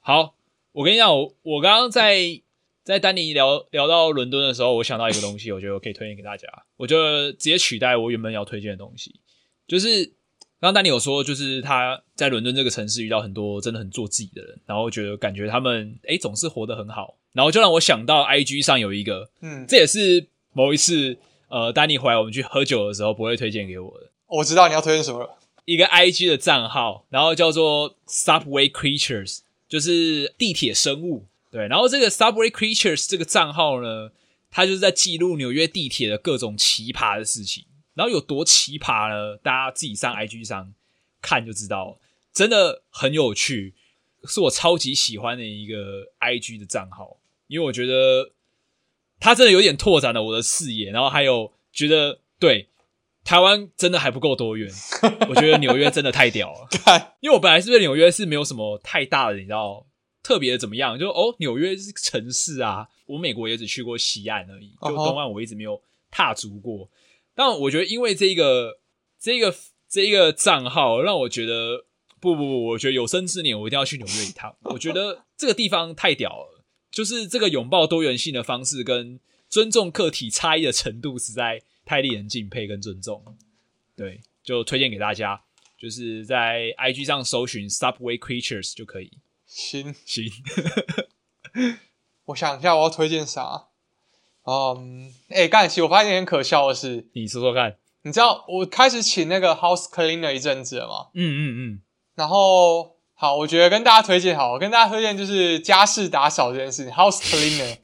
[0.00, 0.34] 好，
[0.72, 2.40] 我跟你讲，我我刚刚在
[2.82, 6.48] 在丹尼聊聊到伦敦的时候，我想到一个东西，我觉得我可以推荐给大家。
[6.76, 9.20] 我觉得直接取代我原本要推荐的东西，
[9.68, 10.12] 就是
[10.62, 25.36] 刚刚丹尼有说，就是他在伦敦这个城市遇到很多真的很做自己的人，然后觉得感觉他们诶总是活得很好，然后就让我想到 IG 上有一个，嗯，这也是某一次呃丹尼回来我们去喝酒的时候不会推荐给我的我知道你要推荐什么了。
[25.64, 31.26] 一个 IG 的账号，然后叫做 Subway Creatures，就是地铁生物。
[31.50, 34.12] 对，然后这个 Subway Creatures 这个账号呢，
[34.48, 37.64] 它就是在记录纽约地铁的各种奇葩的事情。
[37.94, 39.36] 然后有多奇葩呢？
[39.42, 40.72] 大家自己上 IG 上
[41.20, 41.98] 看就知道，
[42.32, 43.74] 真的很有趣，
[44.24, 48.32] 是我超级喜欢的一个 IG 的账号，因为我觉得
[49.20, 52.68] 它真的有点拓展了我的视野，然后还有觉得对
[53.24, 54.72] 台湾真的还不够多元，
[55.28, 56.66] 我觉得纽约真的太屌了。
[56.84, 59.86] 看，因为我本来是对纽约是没有什么太大的，你知道
[60.22, 60.98] 特别的怎么样？
[60.98, 65.80] 就哦，纽约是城市啊，我美国也只去过西岸而已，就东岸我一直没有
[66.10, 66.88] 踏足过。
[67.34, 68.80] 但我觉得，因为这一个
[69.18, 69.54] 这个
[69.88, 71.86] 这一个账号，让我觉得
[72.20, 74.56] 不不不，我觉得有生之年我一定要去纽约一趟。
[74.62, 79.18] 我觉得这个地方太屌了，就是这个拥抱多元性的方式跟
[79.48, 83.36] 尊重客体差异的程度，实在太令人敬佩跟尊重。
[83.96, 85.42] 对，就推荐给大家，
[85.78, 89.18] 就是在 IG 上搜寻 Subway Creatures 就可以。
[89.46, 90.24] 行，行，
[92.26, 93.68] 我想一下我要推荐啥。
[94.44, 97.76] 嗯，哎、干其实我发现很可笑的是，你说说看。
[98.04, 101.06] 你知道我开始请那个 house cleaner 一阵子了吗？
[101.14, 101.80] 嗯嗯嗯
[102.16, 107.76] 然后好，我觉得跟大家推荐好，我跟大家推荐就是家事打扫这件事情，house cleaner。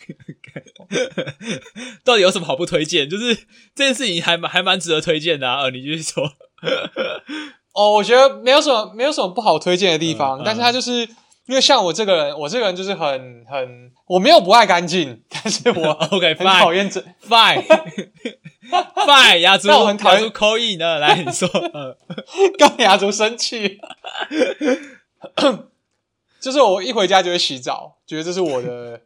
[0.90, 1.60] 嗯，
[2.04, 3.08] 到底有什么好不推荐？
[3.08, 3.34] 就是
[3.74, 5.62] 这件事情还蛮还蛮值得推荐的啊！
[5.62, 6.24] 呃，你继续说。
[7.74, 11.08] 哦，我觉得没有什么没有什么不好推荐的地方，嗯嗯但是它就是
[11.48, 17.64] 因为像我这个人，我这个人就是很很我没有不爱干净，但是我 OK 很讨厌这 fine
[18.94, 21.48] fine，牙猪那我很讨厌牙猪扣印呢，来你说。
[21.48, 21.96] 呃
[22.58, 23.80] 跟牙族生气。
[26.40, 29.00] 就是我一回家就会洗澡，觉得这是我的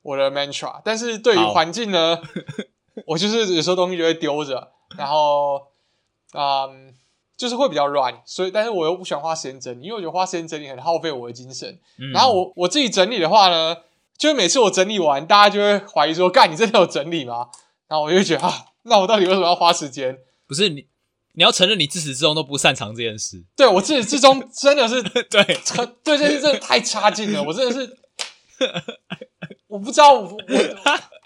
[0.00, 0.80] 我的 mantra。
[0.84, 2.18] 但是对于环境呢，
[3.04, 5.66] 我就是有时候东西就会丢着，然后
[6.32, 6.94] 嗯，
[7.42, 8.22] 就是会比较乱。
[8.24, 11.68] 所以，但是我又不喜欢花时间整理，因为我觉得花时间整理很耗费我的精神。
[11.98, 13.76] 嗯然后我我自己整理的话呢，
[14.16, 17.48] 就是每次我整理完，大家就会怀疑说：“干，你真的有整理吗？”
[17.88, 20.16] 然后我就会觉得啊，那我到底为什么要花时间？
[20.46, 20.86] 不是你，
[21.32, 23.42] 你要承认你自始至终都不擅长这件事。
[23.56, 25.42] 对我自始至终真的是 对，
[26.04, 27.98] 对这件事真的太差劲了，我真的是，
[29.66, 30.36] 我不知道，我我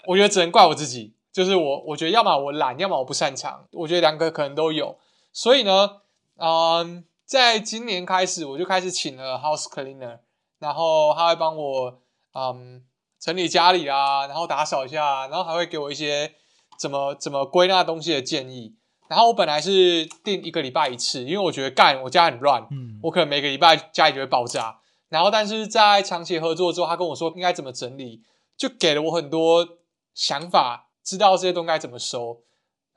[0.07, 4.97] 我觉得只能怪我自己，就是我我觉得要么我懒，要么我不擅长，我觉得两个可能都有，
[5.33, 5.89] 所以呢，
[6.37, 10.19] 嗯，在今年开始我就开始请了 house cleaner，
[10.59, 12.01] 然后他会帮我
[12.33, 12.83] 嗯
[13.19, 16.33] 整理家里啊，然后打扫一下，然后还会给我一些
[16.79, 18.75] 怎么怎么归纳东西的建议。
[19.09, 24.79] 然后我本来是定一个礼拜一次，因为我觉得干我家很乱，嗯我可能每个礼拜家里就会爆炸。
[25.09, 28.21] 然后，但是在长期合作之后，他跟我说应该怎么整理，
[28.57, 29.65] 就给了我很多
[30.13, 32.41] 想法，知道这些东西该怎么收。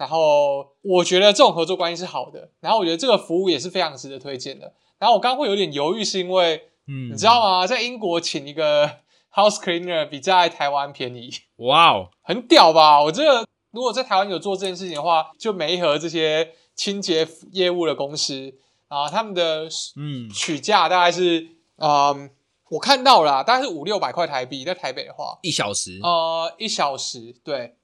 [0.01, 4.73] 然后我觉得这种合作关系是好的，然后我觉得这个服务也是非常值得推荐的。
[4.99, 7.67] 然后我刚刚会有点犹豫，是因为嗯，你知道吗？
[7.67, 8.87] 在英国请一个
[9.31, 13.03] house cleaner 比在台湾便宜，哇哦， 很屌吧？
[13.03, 18.55] 我这个如果在台湾有做这件事情的话，就每一盒这些清洁业务的公司
[18.89, 21.47] 啊，他们的嗯，取价大概是，
[21.77, 22.31] 嗯，
[22.71, 27.77] 我看到了啦，大概是五六百块台币，在台北的话，一小时，呃，一小时对，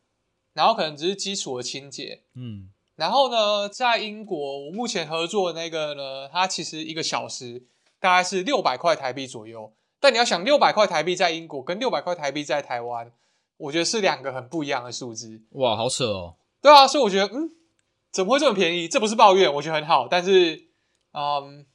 [0.56, 2.22] 然后可能只是基础的清洁。
[2.34, 7.62] 嗯，然后呢，在英国，我目前合作的那个呢，它其实一个小时
[8.00, 9.72] 大概是六百块台币左右。
[10.00, 13.12] 但你要想，六百块台币在英国跟六百块台币在台湾，
[13.58, 15.42] 我觉得是两个很不一样的数字。
[15.52, 17.50] 哇，好扯哦，对啊，所以我觉得，嗯，
[18.10, 18.88] 怎么会这么便宜？
[18.88, 20.06] 这不是抱怨，我觉得很好。
[20.08, 20.68] 但是，
[21.12, 21.66] 嗯，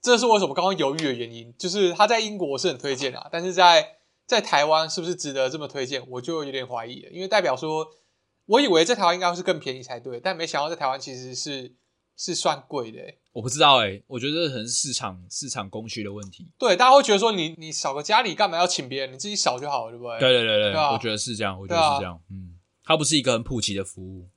[0.00, 7.86] 这是为什么刚刚犹豫的原因，就是他在英国我是很推荐啊，但是在在台湾是不是值得这么推荐，我就有点怀疑了，因为代表说，
[8.46, 11.74] 我以为在台湾应该会是更便宜才对，但没想到在台湾其实是
[12.16, 13.18] 是算贵的欸。
[13.32, 16.48] 我不知道哎，我觉得这可能是市场市场供需的问题。
[16.56, 20.18] 对，大家会觉得说你你扫个家里干嘛要请别人，你自己扫就好了，对不对？
[20.20, 24.28] 对对对对，我觉得是这样，我觉得是这样，嗯，它不是一个很普及的服务，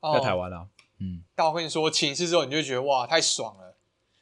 [0.00, 0.66] 哦在台湾啊，
[1.00, 3.76] 嗯，但我跟你说，请一次之后你就会觉得哇，太爽了！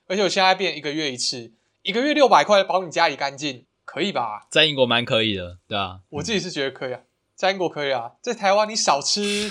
[0.07, 1.53] 而且我现在变一个月一次，
[1.83, 4.47] 一个月六百块保你家里干净，可以吧？
[4.51, 7.01] 在英国蛮可以的，对啊，我自己是觉得可以啊，
[7.43, 9.51] 在英国可以啊，在台湾你少吃，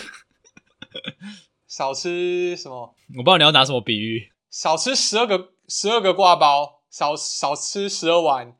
[1.68, 2.96] 少吃什么？
[3.18, 8.56] 我不知道你要拿什么比喻，少吃十二个十二个挂包，少少吃十二碗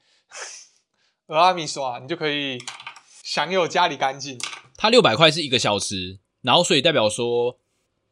[1.28, 2.62] 俄阿米刷，你就可以
[3.24, 4.38] 享有家里干净。
[4.76, 7.58] 它六百块是一个小时，然后所以代表说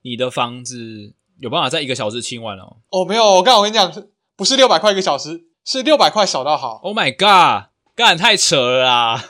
[0.03, 2.77] 你的房子有办法在一个小时清完哦。
[2.91, 3.91] 哦，没有，我刚刚我跟你讲，
[4.37, 6.75] 不是六百块一个小时，是六百块少到好。
[6.75, 9.29] Oh my god，干太扯了啦！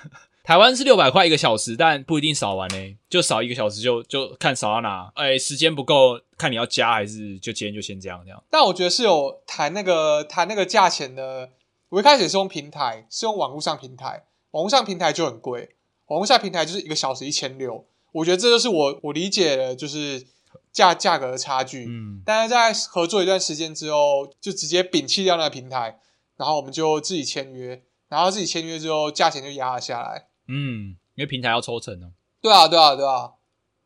[0.50, 5.12] 台湾是六百块一个小时，但不一定扫完呢，就扫一个小时就就看扫到哪。
[5.14, 8.44] 哎，时间不够，看你要加还是就今天就先这样这样。
[8.50, 11.52] 但我觉得是有谈那个谈那个价钱的。
[11.90, 15.76] 我一开始是用平台，是用网络上平台，网络上平台就很贵，
[16.08, 17.86] 网络上平台就是一个小时一千六。
[18.14, 20.26] 我觉得这就是我我理解的，就是
[20.72, 21.86] 价价格的差距。
[21.88, 26.00] 嗯，但是在合作一段时间之后，就直接摒弃掉那个平台，
[26.38, 30.29] 然后我们就自己签约，然后自己签约之后，价钱就压了下来。
[30.50, 32.08] 嗯，因为平台要抽成呢。
[32.42, 33.32] 对啊，对啊，对啊。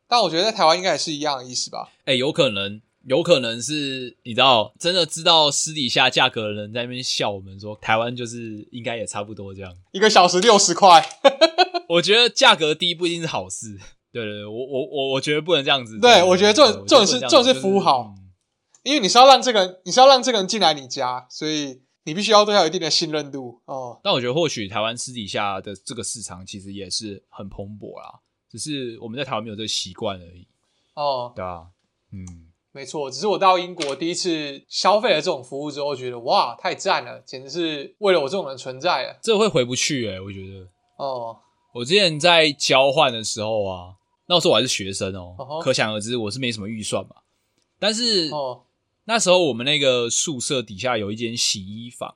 [0.07, 1.89] 但我觉得在台湾应该也是一样的意思吧？
[2.05, 9.75] 哎，有可能，有可能是你知道，真的知道私底下价格的人在那边笑我们说，台湾就是应该也差不多这样。
[9.91, 11.03] 一个小时六十块，
[11.89, 13.77] 我觉得价格低不一定是好事。
[14.11, 15.99] 对对对，我我我我觉得不能这样子。
[15.99, 18.13] 对我觉得这种这种是这种是服务好
[18.83, 23.99] 因为你是要让这个人，你是要让这个人进来你家，所以你必须要对他有一定的信任度哦。
[24.03, 28.19] 但我觉得或许台湾私底下的这个市场其实也是很蓬勃啦，
[28.49, 30.47] 只是我们在台湾没有这个习惯而已，
[30.95, 31.67] 哦，对啊，
[32.11, 39.19] 嗯，没错，只是我到英国第一次消费了这种服务之后，觉得哇，太赞了，简直是为了我这种人存在了。
[39.21, 40.67] 这会回不去诶、我觉得。
[40.97, 41.37] 哦，
[41.73, 43.95] 我之前在交换的时候啊，
[44.27, 47.15] 那时候我还是学生哦哦可想而知我是没什么预算嘛。
[47.79, 48.63] 但是哦，
[49.05, 52.15] 那时候我们那个宿舍底下有一间洗衣房，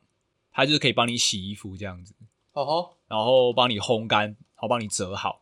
[0.51, 2.13] 它就是可以帮你洗衣服这样子，
[2.53, 5.41] 哦吼，然后帮你烘干，然后帮你折好，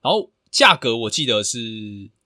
[0.00, 1.58] 然后价格我记得是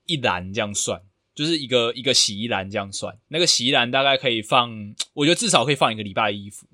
[0.06, 1.02] 一篮这样算，
[1.34, 6.66] 就是一个一个洗衣篮这样算，那个洗衣篮大概可以放，我觉得至少可以放一个礼拜的衣服，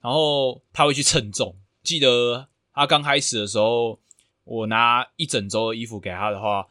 [0.00, 4.00] 然后他会去称重，记得他刚开始的时候，
[4.44, 6.68] 我拿一整周的衣服给他的话，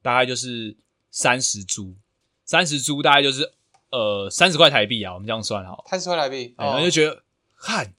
[0.00, 0.76] 大概就是
[1.10, 1.94] 三十株，
[2.44, 3.52] 三十株大概就是
[3.94, 7.22] 呃三十块台币啊，我们这样算哈，三十块台币，哎然后哦就觉得，
[7.60, 7.94] 看，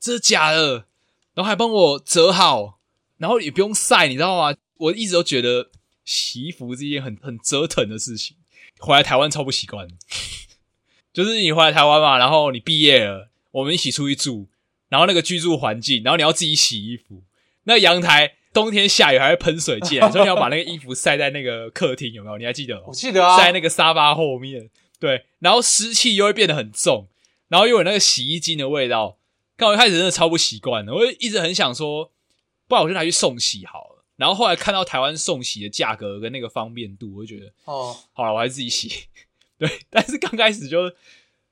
[0.00, 0.86] 这是假的，
[1.34, 2.78] 然后还帮我折好，
[3.18, 4.56] 然后也不用晒，你知道吗？
[4.78, 5.70] 我一直都觉得
[6.04, 8.36] 洗衣服是一件很很折腾的事情，
[8.78, 9.86] 回来台湾超不习惯。
[11.12, 14.48] 就是你回来台湾嘛，然后你毕业了，我们一起出去住，
[14.88, 17.22] 然后那个居住环境，然后你要自己洗衣服，
[17.64, 22.38] 那阳台冬天下雨还会喷水进来，所以你要把那个衣服晒在那个客厅，有没有？
[22.38, 22.84] 你还记得吗？
[22.88, 24.70] 我记得啊，在那个沙发后面，
[25.00, 27.08] 对，然后湿气又会变得很重，
[27.48, 29.18] 然后又有那个洗衣精的味道。
[29.56, 32.12] 刚我一开始真的超不习惯的，我就一直很想说，
[32.68, 34.04] 不然我就拿去送洗好了。
[34.16, 39.06] 然后后来看到台湾送洗的价格跟那个方便度，我就觉得哦好了，我还是自己洗。
[39.58, 40.92] 对，但是刚开始就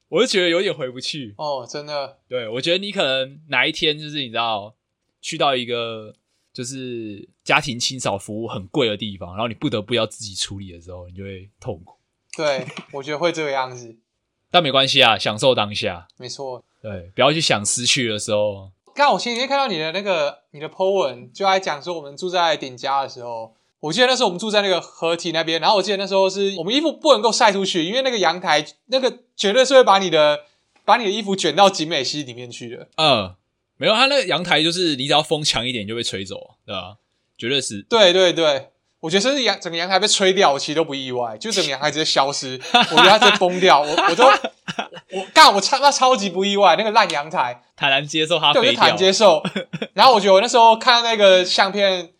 [0.08, 1.34] 我就觉得有点回不去。
[1.36, 4.74] 哦，真的，对，我觉得你可能哪一天就是你知道
[5.20, 6.14] 去到一个
[6.52, 11.97] 就是家庭清扫服务很贵的地方，然后你不得不要自己处理的时候，你就会痛苦。
[12.36, 13.96] 对，我觉得会这个样子，
[14.50, 16.06] 但没关系啊，享受当下。
[16.16, 16.62] 没错。
[16.80, 18.70] 对，不要去想失去的时候。
[18.94, 30.40] 刚好我前几天看到你的那个你的 po 文，就在讲说我们住在顶家的时候，我记得那时候我们住在那个河堤那边，然后我记得那时候是我们衣服不能够晒出去，因为那个阳台那个绝对是会把你的
[30.84, 32.88] 把你的衣服卷到景美溪里面去的。
[32.96, 33.34] 嗯，
[33.76, 36.96] 没有，它那个阳台就是你只要风强一点就被吹走，对吧？
[37.36, 37.82] 绝对是。
[37.82, 48.96] 对对对，我觉得甚至阳整个阳台被吹掉，我其实都不意外，就整个阳台直接消失，我觉得它直接崩掉，我我都我干我超那超级不意外，那个烂阳台，坦然接受它对，我就坦然。
[48.96, 49.42] 接受。
[49.94, 52.12] 然后我觉得我那时候看到那个相片，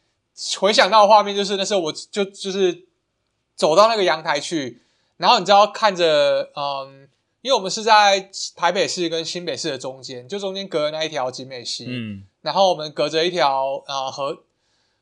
[0.59, 2.85] 回想到的画面就是那时候我就就是
[3.57, 4.81] 走到那个阳台去，
[5.17, 7.09] 然后你知道看着嗯，
[7.43, 14.45] 因为我们是在台北市跟新北市的中间，就中间隔了那一条景美溪，嗯，然后我们隔着一条呃河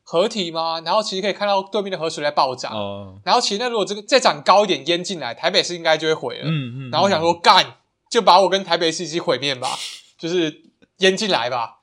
[0.08, 2.72] 河体吗，然后其实可以看到对面的河水在暴涨。
[2.72, 6.44] 哦，然后其实那如果这个再涨高一点淹进来，台北市应该就会毁了。
[6.46, 6.90] 嗯嗯。
[6.90, 7.78] 然后我想说，干
[8.08, 9.68] 就把我跟台北市一起毁灭吧，
[10.16, 10.62] 就是
[10.98, 11.80] 淹进来吧，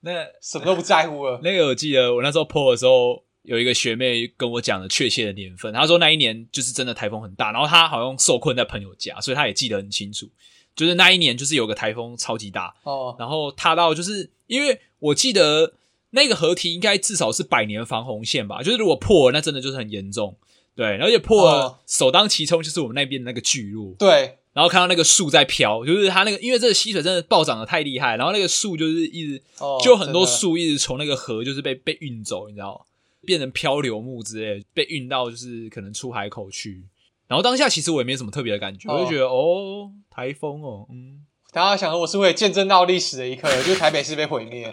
[0.00, 1.40] 那什么都不在乎了。
[1.44, 10.26] 那个我记得我那时候 PO 的时候，有一个学妹跟我讲了确切的年份，她说那一年就是真的台风很大，然后她好像受困在朋友家，所以她也记得很清楚，
[10.74, 15.74] 就是那一年就是有个台风超级大，哦，然后她到就是因为我记得
[16.10, 20.36] 那个河堤应该至少是百年防洪线吧，就是如果破了，那真的就是很严重。
[20.74, 21.78] 对，而且破了，哦。
[21.86, 32.84] 首当其冲就是我们那边的那个巨鹿，对，然后看到那个树在飘，就是它那个，因为这个溪水真的暴涨的太厉害，然后那个树就是一直哦，就很多树一直从那个河就是被被运走，你知道吗？
[33.26, 36.84] 变成漂流木之类，被运到就是可能出海口去。
[37.26, 38.94] 然后当下其实我也没什么特别的感觉，哦。
[38.94, 44.72] 我就觉得哦，台风哦，嗯，大家想说我是会见证到历史的一刻，就是台北市被毁灭，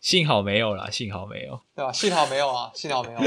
[0.00, 1.60] 幸好没有啦，幸好没有。
[1.74, 1.92] 对吧？
[1.92, 3.18] 幸好没有啊， 幸好没有。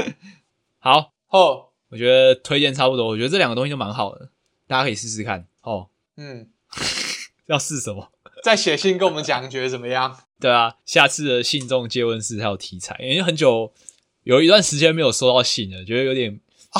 [0.78, 4.30] 好，哦，我觉得推荐差不多，我觉得这两个东西都蛮好的，
[4.66, 5.46] 大家可以试试看。
[5.62, 6.50] 哦，嗯，
[7.46, 8.10] 要试什么？
[8.42, 10.18] 再写信跟我们讲，你觉得怎么样？
[10.40, 13.72] 对啊，下次的信众借问是还有题材，因为很久
[14.24, 16.38] 有一段时间没有收到信了，觉得有点、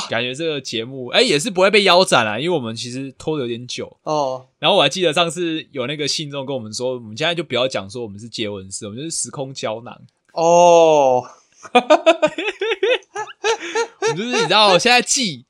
[0.09, 3.97] 感觉这个节目哎、也是不会被腰斩啊，因为我们其实拖的有点久。
[4.03, 10.01] 哦，然后我还记得上次有那个信众跟我们说，我们现在就不要讲说我们是接吻室，我们就是时空胶囊，
[10.33, 11.23] 哦，
[14.01, 15.45] 我们就是你知道现在记。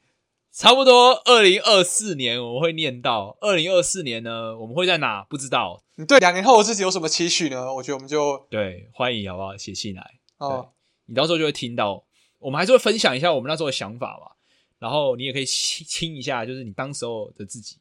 [0.57, 5.83] 差不多二零二四年我们会念到，二零二四年呢我们会在哪不知道。
[5.95, 7.73] 你对两年后的自己有什么期许呢？
[7.73, 9.57] 我觉得我们就对，欢迎好不好？
[9.57, 10.11] 写信来。
[10.37, 10.69] 哦，
[11.07, 12.05] 你到时候就会听到，
[12.39, 14.31] 我们还是会分享一下我们那时候的想法嘛，
[14.79, 17.77] 然后你也可以听听一下，就是你当时候的自己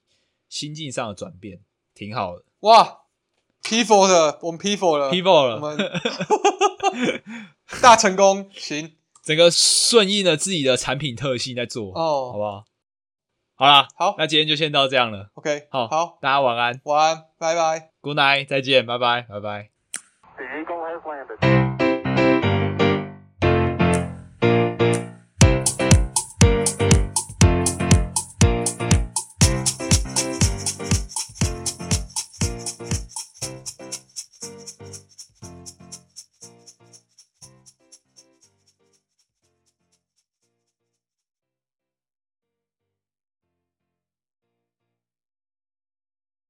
[0.49, 1.61] 心境上的转变，
[1.95, 2.45] 挺好的。
[2.61, 3.01] 哇
[3.63, 5.77] ，P four 的，我们 P four 了 People 我了，们
[7.83, 8.93] 大成功，行
[9.23, 12.65] 整个顺应了自己的产品特性在做，哦好哦，不好？
[13.57, 15.31] 好啦，好那今天就先到这样了。
[15.35, 17.91] ，OK，好，好，大家晚安晚安，拜拜。
[18.01, 19.71] ，Good night，再见，拜拜，拜拜。